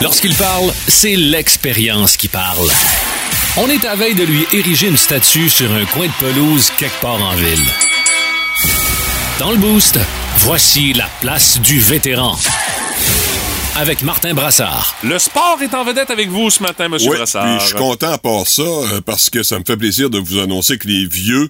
[0.00, 2.68] Lorsqu'il parle, c'est l'expérience qui parle.
[3.56, 7.00] On est à veille de lui ériger une statue sur un coin de pelouse quelque
[7.00, 7.64] part en ville.
[9.38, 9.98] Dans le boost,
[10.38, 12.36] voici la place du vétéran.
[13.76, 14.94] Avec Martin Brassard.
[15.02, 17.44] Le sport est en vedette avec vous ce matin, Monsieur Oui, Brassard.
[17.44, 20.18] puis je suis content à part ça, euh, parce que ça me fait plaisir de
[20.18, 21.48] vous annoncer que les vieux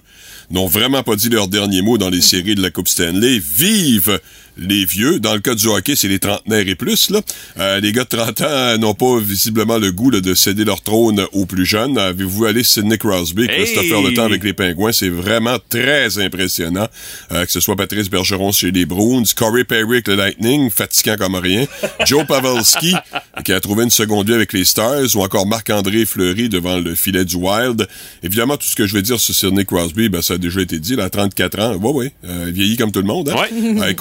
[0.49, 3.39] n'ont vraiment pas dit leur dernier mot dans les séries de la Coupe Stanley.
[3.57, 4.19] Vive
[4.57, 5.19] les vieux.
[5.19, 7.09] Dans le cas du hockey, c'est les trentenaires et plus.
[7.09, 7.21] Là.
[7.59, 10.81] Euh, les gars de 30 ans n'ont pas visiblement le goût là, de céder leur
[10.81, 11.97] trône aux plus jeunes.
[11.97, 14.01] Avez-vous allé Sidney Crosby, Christopher!
[14.01, 14.91] Le Temps avec les Pingouins?
[14.91, 16.87] C'est vraiment très impressionnant.
[17.31, 21.15] Euh, que ce soit Patrice Bergeron chez les Bruins, Corey Perry avec le Lightning, fatigant
[21.17, 21.65] comme rien,
[22.05, 22.95] Joe Pavelski,
[23.43, 26.95] qui a trouvé une seconde vie avec les Stars, ou encore Marc-André Fleury devant le
[26.95, 27.87] filet du Wild.
[28.23, 30.79] Évidemment, tout ce que je vais dire sur Sidney Crosby, ben, ça a déjà été
[30.79, 31.75] dit, il a 34 ans.
[31.75, 33.29] Ouais, ouais, euh, vieilli comme tout le monde.
[33.29, 33.45] Hein?
[33.53, 33.93] Euh,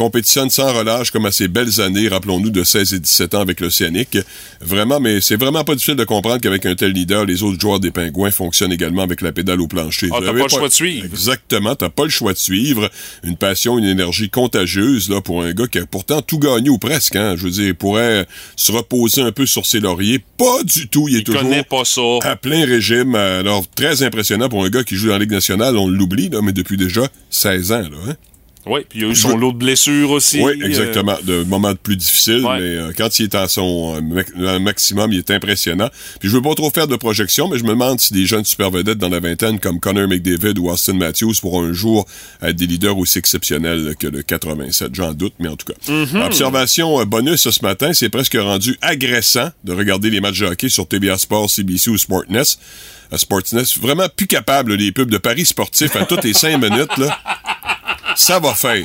[0.50, 4.18] sans relâche comme à ses belles années, rappelons-nous, de 16 et 17 ans avec l'Océanique.
[4.60, 7.80] Vraiment, mais c'est vraiment pas difficile de comprendre qu'avec un tel leader, les autres joueurs
[7.80, 10.08] des Pingouins fonctionnent également avec la pédale au plancher.
[10.12, 11.04] Ah, t'as avez pas le choix de suivre.
[11.06, 12.90] Exactement, t'as pas le choix de suivre.
[13.22, 16.78] Une passion, une énergie contagieuse là pour un gars qui a pourtant tout gagné ou
[16.78, 17.16] presque.
[17.16, 17.34] Hein.
[17.36, 18.26] Je veux dire, il pourrait
[18.56, 20.20] se reposer un peu sur ses lauriers.
[20.36, 21.08] Pas du tout.
[21.08, 22.00] Il est toujours connaît pas ça.
[22.22, 23.14] à plein régime.
[23.14, 25.76] Alors, très impressionnant pour un gars qui joue dans la Ligue nationale.
[25.76, 27.78] On l'oublie, là, mais depuis déjà 16 ans.
[27.80, 28.14] Là, hein.
[28.66, 30.40] Oui, puis il y a eu son lot de blessures aussi.
[30.40, 31.16] Oui, euh, exactement.
[31.22, 32.58] De moments plus difficiles, Ouais.
[32.60, 34.00] mais euh, quand il est à son
[34.38, 35.88] euh, à maximum, il est impressionnant.
[36.20, 38.44] Puis je veux pas trop faire de projections, mais je me demande si des jeunes
[38.44, 42.06] super vedettes dans la vingtaine comme Connor McDavid ou Austin Matthews pourront un jour
[42.42, 44.94] être des leaders aussi exceptionnels que le 87.
[44.94, 45.92] J'en doute, mais en tout cas.
[45.92, 46.22] Mhm.
[46.22, 50.68] Observation euh, bonus ce matin, c'est presque rendu agressant de regarder les matchs de hockey
[50.68, 52.58] sur TBA Sports, CBC ou Sportness.
[53.12, 56.96] Euh, Sportsness, vraiment plus capable, les pubs de paris sportifs à toutes les cinq minutes,
[56.96, 57.18] là.
[58.16, 58.84] Ça va faire.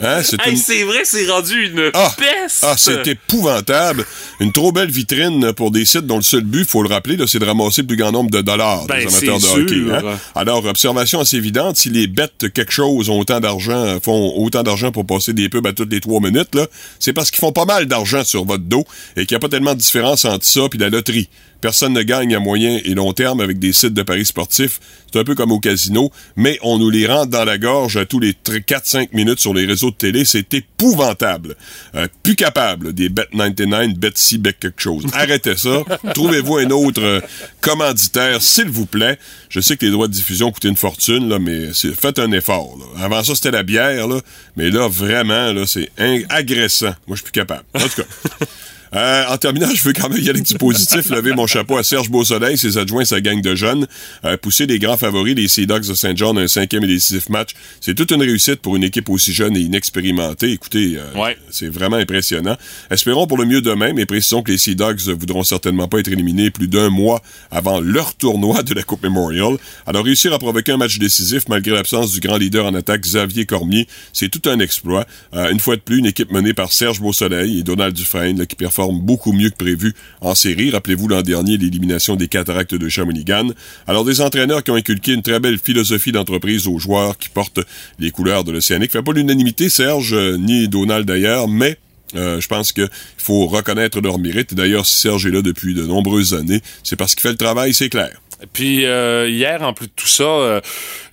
[0.00, 2.62] Hein, c'est Hey, une- c'est vrai, c'est rendu une ah, peste.
[2.62, 4.06] ah, c'est épouvantable.
[4.38, 7.40] Une trop belle vitrine pour des sites dont le seul but, faut le rappeler, c'est
[7.40, 10.06] de ramasser le plus grand nombre de dollars Ben, des amateurs de hockey.
[10.06, 10.16] hein.
[10.36, 14.92] Alors, observation assez évidente, si les bêtes quelque chose ont autant d'argent, font autant d'argent
[14.92, 16.56] pour passer des pubs à toutes les trois minutes,
[17.00, 18.84] c'est parce qu'ils font pas mal d'argent sur votre dos
[19.16, 21.28] et qu'il n'y a pas tellement de différence entre ça et la loterie.
[21.60, 24.80] Personne ne gagne à moyen et long terme avec des sites de paris sportifs.
[25.12, 28.04] C'est un peu comme au casino, mais on nous les rentre dans la gorge à
[28.04, 30.24] tous les 4-5 minutes sur les réseaux de télé.
[30.24, 31.56] C'est épouvantable.
[31.94, 35.04] Euh, plus capable des Bet 99, Bet quelque chose.
[35.12, 35.82] Arrêtez ça.
[36.14, 37.20] Trouvez-vous un autre euh,
[37.60, 39.18] commanditaire, s'il vous plaît.
[39.48, 42.76] Je sais que les droits de diffusion coûtent une fortune, là, mais faites un effort.
[42.78, 43.04] là.
[43.04, 44.20] Avant ça, c'était la bière, là,
[44.56, 45.90] mais là, vraiment, là, c'est
[46.28, 46.94] agressant.
[47.06, 47.64] Moi, je suis plus capable.
[47.74, 48.46] En tout cas.
[48.94, 51.82] Euh, en terminant, je veux quand même y aller du positif, lever mon chapeau à
[51.82, 53.86] Serge Beausoleil, ses adjoints, sa gang de jeunes,
[54.24, 56.88] euh, pousser les grands favoris, les Sea Dogs de Saint John, à un cinquième et
[56.88, 57.50] décisif match.
[57.80, 60.52] C'est toute une réussite pour une équipe aussi jeune et inexpérimentée.
[60.52, 62.56] Écoutez, euh, c'est vraiment impressionnant.
[62.90, 66.08] Espérons pour le mieux demain, mais précisons que les Sea Dogs voudront certainement pas être
[66.08, 69.56] éliminés plus d'un mois avant leur tournoi de la Coupe Memorial.
[69.86, 73.46] Alors réussir à provoquer un match décisif malgré l'absence du grand leader en attaque, Xavier
[73.46, 75.06] Cormier, c'est tout un exploit.
[75.34, 78.46] Euh, une fois de plus, une équipe menée par Serge Beausoleil et Donald Dufresne, là,
[78.46, 80.70] qui performe beaucoup mieux que prévu en série.
[80.70, 83.48] Rappelez-vous l'an dernier l'élimination des cataractes de Shawinigan.
[83.86, 87.60] Alors des entraîneurs qui ont inculqué une très belle philosophie d'entreprise aux joueurs qui portent
[87.98, 88.92] les couleurs de l'Océanique.
[88.92, 91.78] Fait pas l'unanimité, Serge, euh, ni Donald d'ailleurs, mais
[92.14, 92.88] euh, je pense qu'il
[93.18, 94.54] faut reconnaître leur mérite.
[94.54, 97.74] D'ailleurs, si Serge est là depuis de nombreuses années, c'est parce qu'il fait le travail,
[97.74, 98.10] c'est clair.
[98.52, 100.62] Puis euh, hier, en plus de tout ça,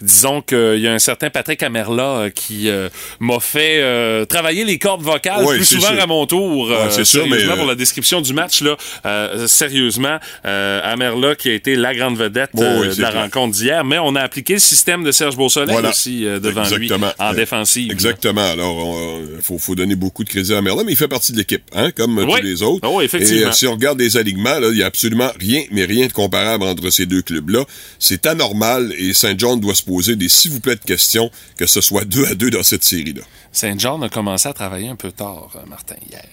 [0.01, 4.63] disons qu'il y a un certain Patrick Amerla euh, qui euh, m'a fait euh, travailler
[4.63, 6.01] les cordes vocales Ouais, plus souvent sûr.
[6.01, 6.69] à mon tour.
[6.69, 10.81] Ouais, c'est sûr, sérieusement, mais, euh, pour la description du match, là, euh, sérieusement, euh,
[10.83, 13.21] Amerla qui a été la grande vedette euh, de la clair.
[13.23, 15.89] rencontre d'hier, mais on a appliqué le système de Serge Beausoleil Voilà.
[15.89, 17.07] aussi euh, devant Exactement.
[17.07, 17.91] lui en Euh, défensive.
[17.91, 18.49] Exactement.
[18.51, 21.37] Alors, il faut, faut donner beaucoup de crédit à Merlin, mais il fait partie de
[21.37, 22.39] l'équipe, hein, comme euh, Oui.
[22.39, 22.87] tous les autres.
[22.89, 23.41] Oh, effectivement.
[23.41, 26.13] Et euh, si on regarde les alignements, il y a absolument rien, mais rien de
[26.13, 27.63] comparable entre ces deux clubs-là.
[27.99, 31.65] C'est anormal et Saint John doit se poser des s'il vous plaît de questions que
[31.65, 33.23] ce soit deux à deux dans cette série-là.
[33.51, 36.25] Saint John a commencé à travailler un peu tard, euh, Martin, hier.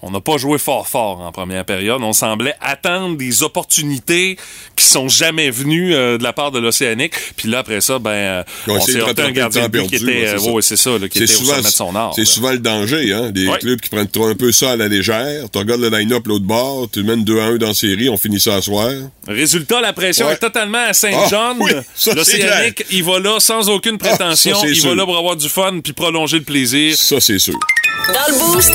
[0.00, 2.00] On n'a pas joué fort fort en première période.
[2.02, 4.36] On semblait attendre des opportunités
[4.76, 7.14] qui sont jamais venues euh, de la part de l'Océanique.
[7.36, 10.28] Puis là, après ça, ben, euh, on s'est un gardien de qui perdu, était, ouais,
[10.36, 10.50] c'est ça.
[10.52, 12.12] ouais, c'est ça, là, qui C'est était au souvent, sommet de son art.
[12.14, 13.58] c'est souvent le danger, hein, des Ouais.
[13.58, 15.46] clubs qui prennent trop un peu ça à la légère.
[15.50, 18.16] Tu regardes le line-up l'autre bord, tu mènes 2 à 1 dans la série, on
[18.16, 18.90] finit ça à soir.
[19.26, 20.34] Résultat, la pression Ouais.
[20.34, 24.54] est totalement à Ah, oui, ça, c'est L'Océanique, il va là sans aucune prétention.
[24.54, 24.90] ça, c'est il sûr.
[24.90, 26.96] va là pour avoir du fun puis prolonger le plaisir.
[26.96, 27.58] Ça, c'est sûr.
[28.08, 28.72] Dans le boost!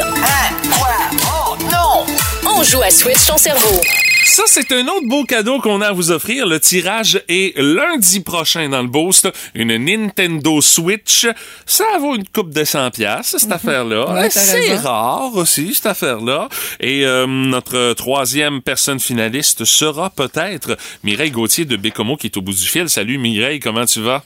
[2.45, 3.79] On joue à Switch ton cerveau.
[4.25, 6.47] Ça, c'est un autre beau cadeau qu'on a à vous offrir.
[6.47, 9.29] Le tirage est lundi prochain dans le Boost.
[9.53, 11.27] Une Nintendo Switch.
[11.65, 14.13] Ça vaut une coupe de 100 pièces cette affaire-là.
[14.13, 16.47] Ouais, c'est rare aussi, cette affaire-là.
[16.79, 22.41] Et euh, notre troisième personne finaliste sera peut-être Mireille Gauthier de Bécomo qui est au
[22.41, 22.89] bout du fil.
[22.89, 24.23] Salut Mireille, comment tu vas?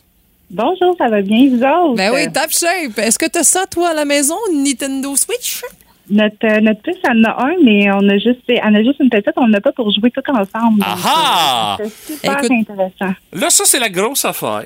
[0.49, 1.95] Bonjour, ça va bien, vous autres?
[1.95, 2.97] Ben oui, top shape.
[2.97, 5.61] Est-ce que t'as ça, toi, à la maison, une Nintendo Switch?
[6.09, 9.09] Notre, euh, notre fils en a un, mais on a juste, on a juste une
[9.09, 10.79] petite, on n'a pas pour jouer tout ensemble.
[10.79, 11.77] Donc, Ah!
[11.79, 13.15] euh, C'est super Écoute- intéressant.
[13.33, 14.63] Là, ça, c'est la grosse affaire.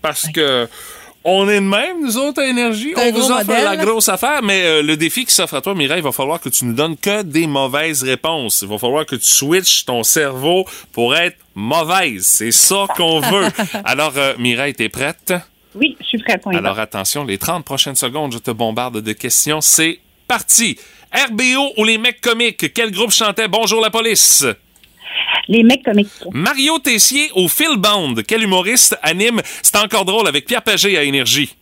[0.00, 0.68] Parce que
[1.24, 2.94] On est de même, nous autres, à Énergie.
[2.96, 3.62] On vous offre modèle.
[3.62, 6.40] la grosse affaire, mais euh, le défi qui s'offre à toi, Mireille, il va falloir
[6.40, 8.62] que tu nous donnes que des mauvaises réponses.
[8.62, 12.26] Il va falloir que tu switches ton cerveau pour être mauvaise.
[12.26, 13.46] C'est ça qu'on veut.
[13.84, 15.32] Alors, euh, Mireille, t'es prête?
[15.76, 16.42] Oui, je suis prête.
[16.48, 19.60] Alors, attention, les 30 prochaines secondes, je te bombarde de questions.
[19.60, 20.78] C'est parti.
[21.12, 22.72] RBO ou les mecs comiques?
[22.72, 24.46] Quel groupe chantait Bonjour la police?
[25.48, 26.08] Les mecs comiques.
[26.32, 28.14] Mario Tessier ou Phil Bond?
[28.26, 31.54] Quel humoriste anime C'est encore drôle avec Pierre Pagé à Énergie?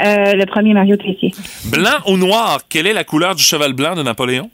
[0.00, 1.32] Euh, le premier Mario Tessier.
[1.66, 2.60] Blanc ou noir?
[2.68, 4.50] Quelle est la couleur du cheval blanc de Napoléon?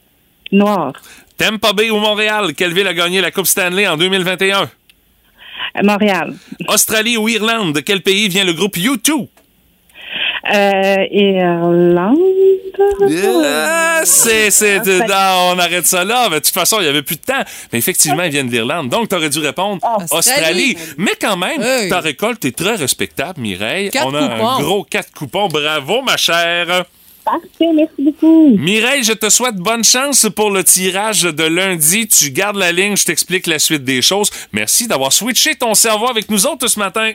[0.51, 0.93] Noir.
[1.37, 2.55] Tampa Bay ou Montréal?
[2.55, 4.63] Quelle ville a gagné la Coupe Stanley en 2021?
[4.63, 4.67] Euh,
[5.85, 6.35] Montréal.
[6.67, 7.75] Australie ou Irlande?
[7.75, 9.29] De quel pays vient le groupe U2?
[10.55, 12.19] Euh, Irlande?
[13.45, 15.01] Ah, c'est, c'est, Australie.
[15.09, 16.29] non, on arrête ça là.
[16.31, 17.43] Mais de toute façon, il y avait plus de temps.
[17.73, 18.89] Mais effectivement, ils viennent d'Irlande.
[18.89, 19.81] Donc, t'aurais dû répondre
[20.11, 20.75] Australie.
[20.75, 20.79] Australie.
[20.97, 21.89] Mais quand même, Hey.
[21.89, 23.91] ta récolte est très respectable, Mireille.
[23.91, 24.63] Quatre on a un coupons.
[24.63, 25.49] gros quatre coupons.
[25.49, 26.85] Bravo, ma chère.
[27.25, 28.57] Parfait, merci beaucoup.
[28.57, 32.09] Mireille, je te souhaite bonne chance pour le tirage de lundi.
[32.09, 34.31] Tu gardes la ligne, je t'explique la suite des choses.
[34.53, 37.13] Merci d'avoir switché ton cerveau avec nous autres ce matin.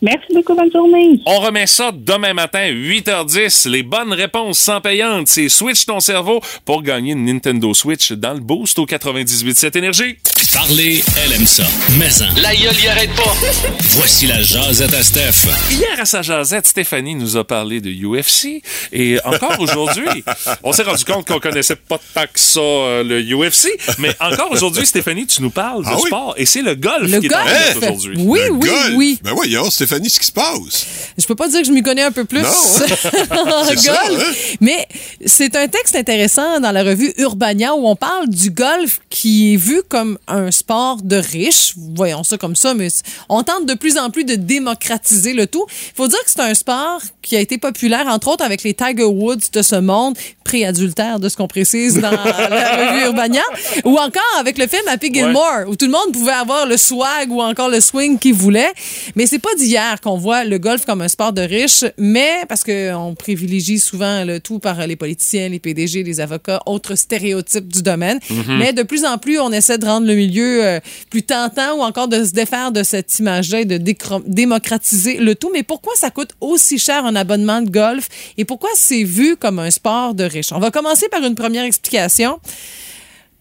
[0.00, 1.20] Merci beaucoup, bonne journée.
[1.26, 3.68] On remet ça demain matin, 8h10.
[3.68, 8.34] Les bonnes réponses sans payantes, c'est Switch ton cerveau pour gagner une Nintendo Switch dans
[8.34, 10.16] le boost au 98.7 Énergie.
[10.54, 11.64] Parler, elle aime ça.
[11.98, 12.40] Mais en.
[12.40, 13.34] La gueule y arrête pas.
[13.90, 15.46] Voici la jasette à Steph.
[15.70, 20.24] Hier à sa jasette, Stéphanie nous a parlé de UFC et encore aujourd'hui,
[20.62, 23.68] on s'est rendu compte qu'on connaissait pas tant que ça euh, le UFC,
[23.98, 26.06] mais encore aujourd'hui, Stéphanie, tu nous parles de Ah oui?
[26.06, 27.72] sport et c'est le golf Le qui est en golf?
[27.74, 28.14] jeu aujourd'hui.
[28.20, 28.92] Oui, Le oui, golf?
[28.96, 29.18] oui.
[29.22, 30.86] Ben voyons, Stéphanie, ce qui se passe?
[31.18, 33.26] Je peux pas dire que je m'y connais un peu plus Non, hein?
[33.30, 34.56] en ça, golf, hein?
[34.60, 34.86] mais
[35.26, 39.56] c'est un texte intéressant dans la revue Urbania où on parle du golf qui est
[39.56, 41.74] vu comme un sport de riches.
[41.94, 42.88] Voyons ça comme ça, mais
[43.28, 45.64] on tente de plus en plus de démocratiser le tout.
[45.68, 48.74] Il faut dire que c'est un sport qui a été populaire, entre autres avec les
[48.74, 53.42] Tiger Woods de ce monde, préadultère de ce qu'on précise dans la revue Urbania,
[53.84, 57.30] ou encore avec le film Happy Gilmore, où tout le monde pouvait avoir le swag
[57.30, 58.72] ou encore le swing qu'il voulait.
[59.14, 62.64] Mais c'est pas d'hier qu'on voit le golf comme un sport de riches, mais parce
[62.64, 67.82] qu'on privilégie souvent le tout par les politiciens, les PDG, les avocats, autres stéréotypes du
[67.82, 68.18] domaine.
[68.48, 71.82] Mais de plus en plus, on essaie de rendre le milieu euh, plus tentant ou
[71.82, 73.78] encore de se défaire de cette image-là et de
[74.26, 75.50] démocratiser le tout.
[75.52, 79.58] Mais pourquoi ça coûte aussi cher un abonnement de golf et pourquoi c'est vu comme
[79.58, 80.52] un sport de riches?
[80.52, 82.40] On va commencer par une première explication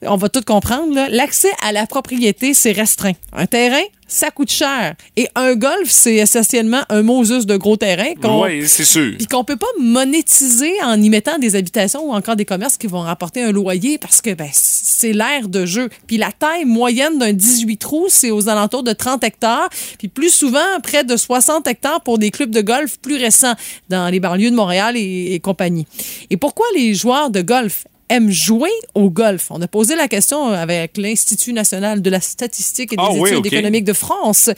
[0.06, 3.14] on va tout comprendre, l'accès à la propriété, c'est restreint.
[3.34, 4.93] Un terrain, ça coûte cher.
[5.16, 9.16] Et un golf, c'est essentiellement un Moses de gros terrain qu'on Oui, c'est sûr.
[9.18, 12.88] puis qu'on peut pas monétiser en y mettant des habitations ou encore des commerces qui
[12.88, 15.89] vont rapporter un loyer parce que ben, c'est l'air de jeu.
[16.06, 19.70] Puis la taille moyenne d'un 18 trous, c'est aux alentours de 30 hectares.
[19.98, 23.56] Puis plus souvent, près de 60 hectares pour des clubs de golf plus récents
[23.89, 25.88] dans les banlieues de Montréal et, et compagnie.
[26.30, 29.47] Et pourquoi les joueurs de golf aiment jouer au golf.
[29.49, 33.30] On a posé la question avec l'Institut national de la statistique et des Ah oui,
[33.32, 34.49] études économiques de France.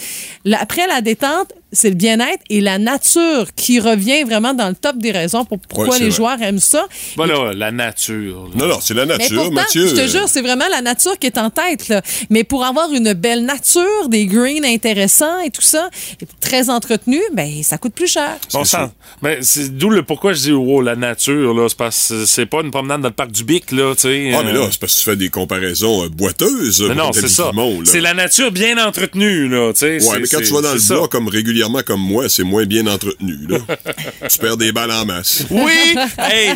[0.54, 4.98] Après la détente, c'est le bien-être et la nature qui revient vraiment dans le top
[4.98, 6.12] des raisons pour pourquoi les vrai.
[6.12, 6.88] joueurs aiment ça.
[7.16, 8.50] Voilà, la nature.
[8.50, 8.56] là.
[8.56, 9.88] Non, non, c'est la Mais nature, pourtant, Mathieu.
[9.88, 11.88] je te jure, c'est vraiment la nature qui est en tête.
[11.90, 12.02] Là.
[12.32, 15.90] Mais pour avoir une belle nature, des greens intéressants et tout ça,
[16.22, 18.38] et très entretenu, ben ça coûte plus cher.
[18.52, 18.92] Bon sang.
[19.22, 22.46] Ben, c'est d'où le pourquoi je dis wow, la nature là, c'est parce que c'est
[22.48, 24.32] pas une promenade dans le parc du Bic là, tu sais.
[24.34, 26.84] Ah, mais là, euh, c'est parce que tu fais des comparaisons euh, boiteuses.
[26.88, 27.52] mais non, c'est ça.
[27.86, 30.04] C'est la nature bien entretenue là, tu sais.
[30.10, 32.86] Ouais, mais quand tu vas dans le bois comme régulièrement comme moi, c'est moins bien
[32.88, 33.36] entretenu.
[33.48, 33.58] Là.
[34.30, 35.44] tu perds des balles en masse.
[35.50, 36.52] Oui, hey,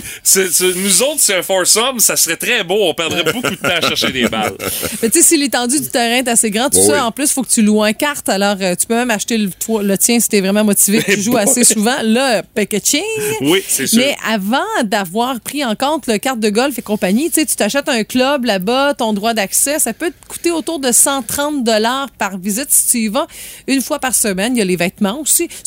[0.76, 2.78] nous autres, c'est un foursome, ça serait très beau.
[2.82, 4.54] On perdrait beaucoup de temps à chercher des balles.
[5.02, 7.00] Mais tu sais, si l'étendue du terrain est assez grand, tout Oui, ça, oui.
[7.00, 8.30] en plus, il faut que tu loues un carte.
[8.30, 11.02] Alors, euh, tu peux même acheter le, toi- le tien si tu es vraiment motivé,
[11.04, 12.02] que tu joues assez souvent.
[12.04, 13.02] Là, packaging.
[13.42, 14.00] Oui, c'est sûr.
[14.00, 17.56] Mais avant d'avoir pris en compte le carte de golf et compagnie, tu sais, tu
[17.56, 22.10] t'achètes un club là-bas, ton droit d'accès, ça peut te coûter autour de 130 dollars
[22.18, 23.28] par visite si tu y vas
[23.68, 24.56] une fois par semaine.
[24.56, 24.76] Il y a les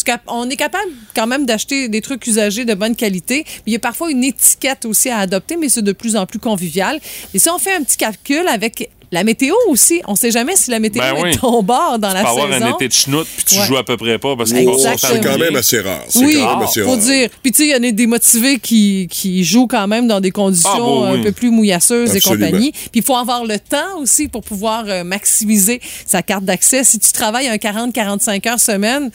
[0.05, 3.45] qu'on est capable quand même d'acheter des trucs usagés de bonne qualité.
[3.66, 6.39] Il y a parfois une étiquette aussi à adopter, mais c'est de plus en plus
[6.39, 7.01] convivial.
[7.35, 10.70] Et si on fait un petit calcul avec la météo aussi, on sait jamais si
[10.70, 11.30] la météo Ben oui.
[11.30, 12.64] est ton bord dans Tu la peux avoir saison.
[12.66, 13.66] un été de chenoute puis tu Ouais.
[13.66, 16.02] joues à peu près pas parce que ça C'est quand même assez rare.
[16.09, 17.28] C'est Oui, quand même assez faut dire.
[17.42, 20.20] Puis tu sais, il y en a des motivés qui, qui jouent quand même dans
[20.20, 21.20] des conditions Ah, bon, oui.
[21.20, 22.46] un peu plus mouillasseuses Absolument.
[22.46, 22.72] et compagnie.
[22.72, 26.82] Puis il faut avoir le temps aussi pour pouvoir euh, maximiser sa carte d'accès.
[26.84, 29.11] Si tu travailles un 40-45 heures semaine,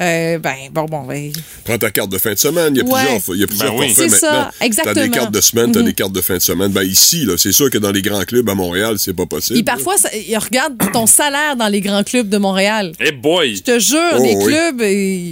[0.00, 1.32] euh, ben bon, bon, ben,
[1.64, 2.74] Prends ta carte de fin de semaine.
[2.74, 3.00] Il y a Ouais.
[3.02, 3.88] plusieurs, il y a plusieurs Ben oui.
[3.88, 4.50] forfaits C'est maintenant.
[4.58, 4.94] ça, exactement.
[4.94, 5.86] T'as des cartes de semaine, t'as Mhm.
[5.86, 6.68] des cartes de fin de semaine.
[6.72, 9.58] Ben ici, là, c'est sûr que dans les grands clubs à Montréal, c'est pas possible.
[9.58, 12.92] Et parfois, ça- il regarde ton salaire dans les grands clubs de Montréal.
[13.04, 13.56] Eh boy!
[13.56, 14.44] Je te jure, Oh, les oui.
[14.44, 14.80] clubs,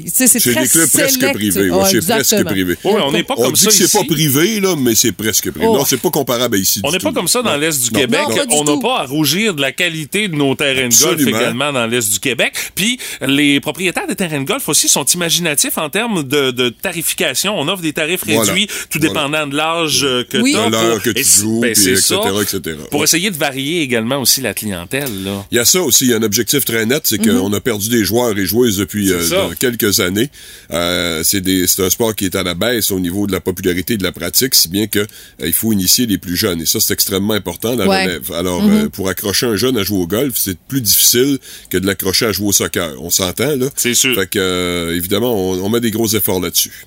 [0.06, 1.70] c'est des clubs presque privés.
[1.70, 2.76] Ouais, ouais, c'est presque privé.
[2.84, 5.12] Ouais, on n'est pas on comme dit ça que c'est pas privé, là, mais c'est
[5.12, 5.66] presque privé.
[5.68, 5.76] Oh.
[5.76, 6.80] Non, c'est pas comparable à ici.
[6.84, 8.20] On n'est pas comme ça dans l'Est du Non, Québec.
[8.28, 11.72] non, on n'a pas à rougir de la qualité de nos terrains de golf également
[11.72, 12.54] dans l'Est du Québec.
[12.74, 17.58] Puis les propriétaires des terrains de golf aussi sont imaginatifs en termes de, de tarification.
[17.58, 18.52] On offre des tarifs Voilà.
[18.52, 19.08] réduits, tout Voilà.
[19.08, 20.52] dépendant de l'âge euh, que Oui.
[20.52, 20.66] tu as.
[20.66, 22.76] De l'heure que tu joues, c'est etc..
[22.90, 25.24] Pour essayer de varier également aussi la clientèle.
[25.24, 25.44] Là.
[25.50, 27.38] Il y a ça aussi, il y a un objectif très net, c'est Mhm.
[27.40, 30.30] qu'on a perdu des joueurs et joueuses depuis euh, dans quelques années.
[30.70, 31.42] Euh, c'est
[31.80, 34.54] un sport qui est à la baisse au niveau de la popularité de la pratique,
[34.54, 35.06] si bien que euh,
[35.44, 36.60] il faut initier les plus jeunes.
[36.62, 38.04] Et ça, c'est extrêmement important, la Ouais.
[38.04, 38.32] relève.
[38.32, 38.84] Alors, Mhm.
[38.84, 41.38] euh, pour accrocher un jeune à jouer au golf, c'est plus difficile
[41.70, 42.92] que de l'accrocher à jouer au soccer.
[43.00, 43.66] On s'entend, là?
[43.76, 44.14] C'est sûr.
[44.14, 46.86] Fait que, évidemment, on, on met des gros efforts là-dessus.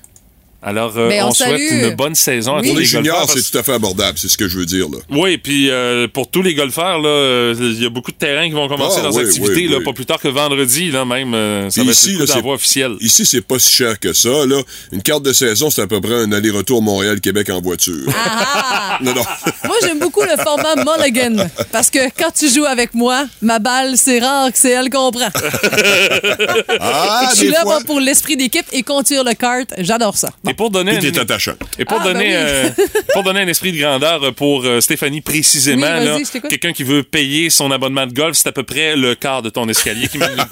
[0.66, 2.62] Alors, euh, Mais on on, souhaite une bonne saison à Oui.
[2.62, 3.02] tous Pour les les golfeurs.
[3.04, 4.96] juniors, parce- c'est tout à fait abordable, c'est ce que je veux dire, là.
[5.10, 8.46] Oui, puis euh, pour tous les golfeurs, là, euh, il y a beaucoup de terrains
[8.46, 9.84] qui vont commencer Ah, leurs oui, activités, oui, là, oui.
[9.84, 11.34] pas plus tard que vendredi, là, même.
[11.34, 12.96] euh, ça va ici, être d'envoi officiel.
[13.00, 14.62] Ici, c'est pas si cher que ça, là.
[14.90, 18.06] Une carte de saison, c'est à peu près un aller-retour Montréal-Québec en voiture.
[18.16, 18.98] Ah!
[19.02, 19.22] non, non.
[19.64, 21.46] Moi, j'aime beaucoup le format Mulligan.
[21.72, 25.10] Parce que quand tu joues avec moi, ma balle, c'est rare que c'est elle qu'on
[25.10, 25.28] prend.
[26.80, 27.64] Ah, je suis là fois.
[27.64, 29.68] moi, pour l'esprit d'équipe et conduire le kart.
[29.78, 30.28] J'adore ça.
[30.54, 31.54] Et pour donner, Puis une- t'es attachant.
[31.80, 32.84] et pour Ah, donner, ben oui.
[32.84, 37.02] euh, pour donner un esprit de grandeur pour euh, Stéphanie précisément, Oui, quelqu'un qui veut
[37.02, 40.18] payer son abonnement de golf, c'est à peu près le quart de ton escalier qui
[40.18, 40.36] mène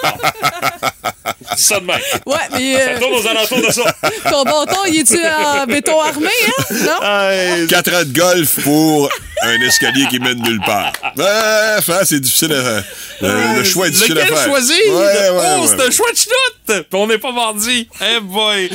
[1.57, 2.01] ça de même.
[2.27, 3.95] Ouais, mais Ça euh, tourne aux alentours de ça.
[4.31, 6.65] ton bâton, il est-tu en béton armé, hein?
[6.73, 7.67] Non?
[7.69, 9.09] Quatre ans de golf pour
[9.43, 10.93] un escalier qui mène nulle part.
[11.15, 12.83] Bref, hein, c'est difficile à...
[13.25, 14.47] le- le choix est difficile Lequel à faire.
[14.49, 14.77] choisir?
[14.89, 15.87] Ouais, ouais, oh, ouais, c'est ouais.
[15.87, 16.87] un choix de chenoute!
[16.91, 17.89] Puis on n'est pas mardi.
[18.01, 18.69] Eh boy!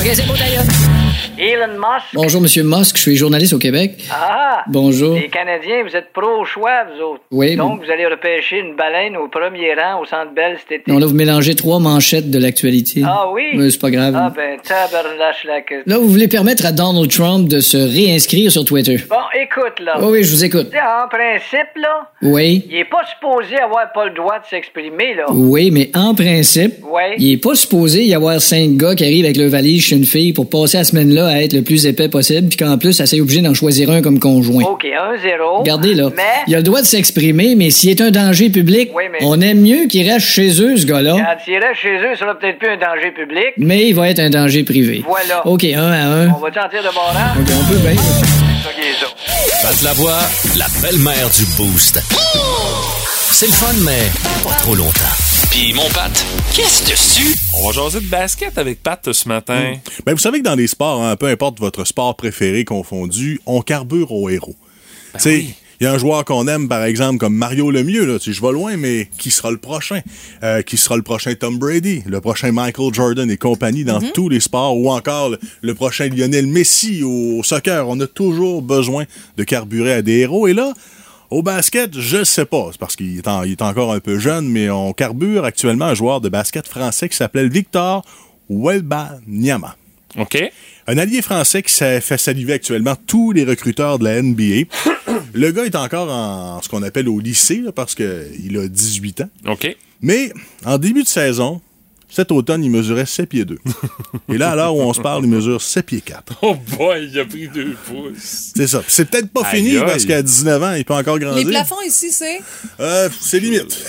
[0.00, 0.64] OK, c'est beau, d'ailleurs.
[1.38, 2.06] Elon Musk.
[2.14, 3.92] Bonjour, Monsieur Musk, je suis journaliste au Québec.
[4.10, 4.62] Ah!
[4.68, 5.14] Bonjour.
[5.16, 7.20] Les Canadiens, vous êtes pro-choix, vous autres.
[7.30, 10.90] Oui, Donc, vous allez repêcher une baleine au premier rang au Centre Bell cet été.
[10.90, 13.02] Non, là, vous mélangez trois manchettes de l'actualité.
[13.06, 13.42] Ah oui?
[13.54, 14.14] Mais c'est pas grave.
[14.16, 15.56] Ah ben, tabarnache la.
[15.86, 18.96] Là, vous voulez permettre à Donald Trump de se réinscrire sur Twitter?
[19.08, 19.96] Bon, écoute, là.
[20.00, 20.68] Oui, oui, je vous écoute.
[20.74, 22.64] En principe, là, Oui.
[22.70, 25.26] il est pas supposé avoir pas le droit de s'exprimer, là.
[25.30, 27.14] Oui, mais en principe, Ouais.
[27.18, 30.06] il est pas supposé y avoir cinq gars qui arrivent avec leur valise chez une
[30.06, 33.06] fille pour passer la semaine-là à être le plus épais possible, puis qu'en plus, elle
[33.06, 34.64] s'est obligée d'en choisir un comme conjoint.
[34.64, 35.58] OK, 1-0.
[35.60, 36.10] Regardez, là.
[36.16, 39.18] Mais, Il a le droit de s'exprimer, mais s'il est un danger public, Oui, mais-
[39.22, 41.12] on aime mieux qu'il reste chez eux, ce gars-là.
[41.16, 43.52] quand il reste chez eux, ça sera peut-être plus un danger public.
[43.58, 45.02] Mais il va être un danger privé.
[45.06, 45.46] Voilà.
[45.46, 46.28] OK, un à un.
[46.28, 47.40] On va sentir de bon rang?
[47.40, 47.96] OK, on peut bien.
[47.96, 48.70] Ça
[49.00, 49.68] ça.
[49.68, 50.18] Pat la voix,
[50.58, 52.00] la belle-mère du Boost.
[53.32, 54.10] C'est le fun, mais
[54.42, 55.25] pas trop longtemps.
[55.50, 56.12] Puis mon Pat,
[56.54, 57.36] qu'est-ce dessus?
[57.54, 59.74] On va jaser de basket avec Pat ce matin.
[60.04, 63.60] Ben, vous savez que dans les sports, hein, peu importe votre sport préféré confondu, on
[63.62, 64.54] carbure au héros.
[65.12, 65.44] Ben tu sais,
[65.80, 68.36] il y a un joueur qu'on aime, par exemple, comme Mario Lemieux, là, tu sais,
[68.38, 70.00] je vais loin, mais qui sera le prochain?
[70.42, 74.12] Euh, qui sera le prochain Tom Brady, le prochain Michael Jordan et compagnie dans Mm-hmm.
[74.12, 77.88] tous les sports, ou encore le, le prochain Lionel Messi au soccer.
[77.88, 79.04] On a toujours besoin
[79.36, 80.46] de carburer à des héros.
[80.48, 80.72] Et là,
[81.30, 84.18] au basket, je sais pas, c'est parce qu'il est, en- il est encore un peu
[84.18, 88.04] jeune, mais on carbure actuellement un joueur de basket français qui s'appelle Victor
[88.48, 89.76] Wembanyama.
[90.18, 90.38] OK?
[90.86, 94.68] Un allié français qui s'est fait saliver actuellement tous les recruteurs de la NBA.
[95.34, 99.22] Le gars est encore en ce qu'on appelle au lycée, là, parce qu'il a 18
[99.22, 99.28] ans.
[99.48, 99.76] OK.
[100.00, 100.32] Mais
[100.64, 101.60] en début de saison,
[102.08, 103.58] cet automne, il mesurait 7 pieds 2.
[104.32, 106.38] Et là, à l'heure où on se parle, il mesure 7 pieds 4.
[106.42, 108.52] Oh boy, il a pris deux pouces.
[108.56, 108.82] C'est ça.
[108.88, 109.84] C'est peut-être pas Aïe, fini aïe.
[109.84, 111.44] parce qu'à 19 ans, il peut encore grandir.
[111.44, 112.40] Les plafonds ici, c'est?
[112.80, 113.72] Euh, c'est limite.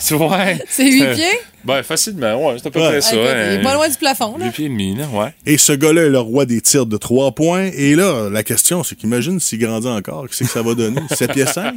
[0.00, 0.64] C'est ouais.
[0.68, 1.38] C'est huit pieds?
[1.64, 2.88] Ben, facilement, ouais, c'est à peu Ouais.
[2.88, 3.14] près ça.
[3.16, 4.50] Il est pas loin du plafond, là.
[4.50, 5.32] Pieds et demi, là, ouais.
[5.46, 7.70] Et ce gars-là est le roi des tirs de 3 points.
[7.76, 10.26] Et là, la question, c'est qu'imagine s'il grandit encore.
[10.28, 11.00] Qu'est-ce que ça va donner?
[11.10, 11.74] 7 pieds 5?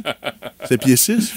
[0.68, 1.32] 7 pieds 6?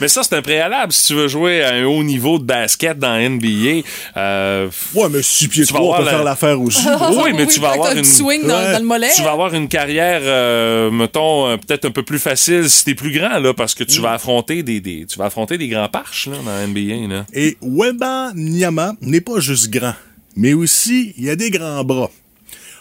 [0.00, 0.92] Mais ça, c'est un préalable.
[0.92, 3.82] Si tu veux jouer à un haut niveau de basket dans NBA,
[4.16, 6.86] euh, Ouais, mais 6 pieds Tu vas 3, on avoir peut la- faire l'affaire aussi.
[7.24, 8.04] oui, mais tu vas avoir une...
[8.04, 8.72] swing dans, Ouais.
[8.72, 9.10] dans le mollet.
[9.14, 12.94] Tu vas avoir une carrière, euh, mettons, euh, peut-être un peu plus facile si t'es
[12.94, 14.02] plus grand, là, parce que tu Mm.
[14.02, 17.24] vas affronter des, des- tu vas affronter des grands parches, là, dans la NBA, là.
[17.32, 17.56] Et
[17.92, 19.94] Wemba Nyama n'est pas juste grand,
[20.36, 22.10] mais aussi il a des grands bras.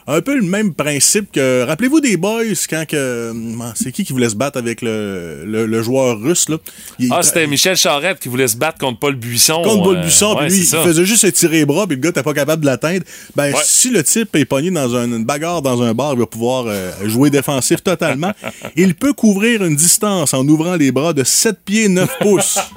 [0.07, 1.64] Un peu le même principe que.
[1.64, 3.32] Rappelez-vous des boys quand que.
[3.62, 6.57] ah, C'est qui qui voulait se battre avec le, le, le joueur russe, là?
[6.97, 9.62] Il- Ah, c'était Michel Charette qui voulait se battre contre Paul Buisson.
[9.64, 10.82] contre Paul euh, Buisson, ouais, puis lui, il ça.
[10.82, 13.03] faisait juste étirer les bras, puis le gars t'es pas capable de l'atteindre.
[13.36, 13.59] Ben, Ouais.
[13.64, 16.66] si le type est pogné dans un- une bagarre dans un bar, il va pouvoir
[16.68, 18.32] euh, jouer défensif totalement.
[18.76, 22.57] il peut couvrir une distance en ouvrant les bras de 7 pieds 9 pouces.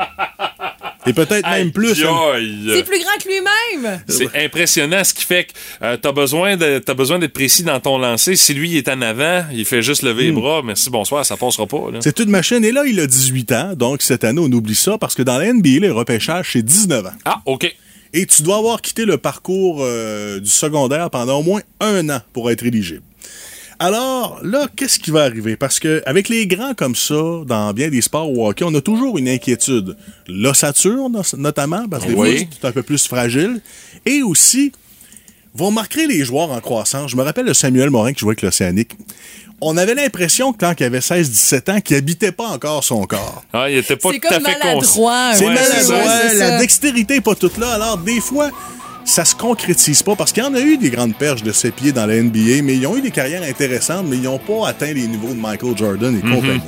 [1.07, 2.05] Et peut-être même plus.
[2.05, 2.15] hein.
[2.69, 4.01] C'est plus grand que lui-même.
[4.09, 5.53] C'est impressionnant ce qui fait que
[5.83, 8.37] euh, t'as besoin de t'as besoin d'être précis dans ton lancer.
[8.37, 10.63] Si lui il est en avant, il fait juste lever les bras.
[10.65, 11.77] Merci, bonsoir, ça passera pas.
[11.79, 11.99] Hmm.
[12.01, 12.65] C'est une machine.
[12.65, 13.73] Et là, il a 18 ans.
[13.75, 17.07] Donc, cette année, on oublie ça parce que dans la NBA, le repêchage, c'est 19
[17.07, 17.11] ans.
[17.25, 17.75] Ah, OK.
[18.17, 22.21] Et tu dois avoir quitté le parcours euh, du secondaire pendant au moins un an
[22.33, 23.03] pour être éligible.
[23.79, 25.57] Alors, là, qu'est-ce qui va arriver?
[25.57, 27.15] Parce que avec les grands comme ça,
[27.47, 29.97] dans bien des sports au hockey, on a toujours une inquiétude.
[30.29, 32.37] L'ossature, no- notamment, parce que des Oui.
[32.39, 33.61] fois, c'est un peu plus fragile.
[34.07, 34.73] Et aussi,
[35.55, 37.11] vont marquer les joueurs en croissance.
[37.11, 38.93] Je me rappelle de Samuel Morin qui jouait avec l'Océanique.
[39.61, 43.45] On avait l'impression que quand il avait 16-17 ans, qu'il habitait pas encore son corps.
[43.53, 45.31] Ah, il était pas C'est tout à comme fait maladroit.
[45.35, 47.71] C'est Ouais, maladroit, ouais, la dextérité n'est pas toute là.
[47.75, 48.51] Alors, des fois,
[49.05, 51.71] ça se concrétise pas parce qu'il y en a eu des grandes perches de ses
[51.71, 54.69] pieds dans la NBA, mais ils ont eu des carrières intéressantes, mais ils n'ont pas
[54.69, 56.35] atteint les niveaux de Michael Jordan et Mhm.
[56.35, 56.61] compagnie.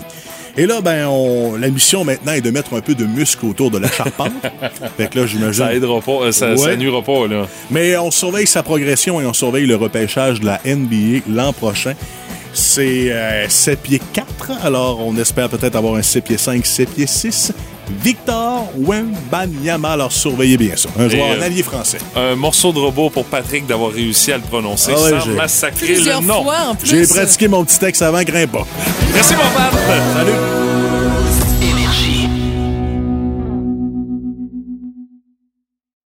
[0.58, 3.70] Et là, ben, on, la mission maintenant est de mettre un peu de muscle autour
[3.70, 4.32] de la charpente.
[4.96, 5.64] fait que là, j'imagine.
[5.64, 6.76] Ça aidera pas, euh, ça, ça Ouais.
[6.78, 7.46] nuira pas, là.
[7.70, 11.92] Mais on surveille sa progression et on surveille le repêchage de la NBA l'an prochain.
[12.56, 14.26] C'est euh, 7 pieds 4,
[14.64, 17.52] alors on espère peut-être avoir un 7 pieds 5, 7 pieds 6.
[18.02, 20.88] Victor Wembanyama, alors surveillez bien ça.
[20.98, 21.98] Un joueur euh, en allié français.
[22.16, 25.86] Un morceau de robot pour Patrick d'avoir réussi à le prononcer Ah ouais, sans massacrer
[25.86, 26.42] Plusieurs le nom.
[26.44, 26.88] fois en plus.
[26.88, 28.66] J'ai pratiqué mon petit texte avant, grimpe pas.
[29.12, 29.70] Merci, mon père.
[30.16, 30.85] Salut!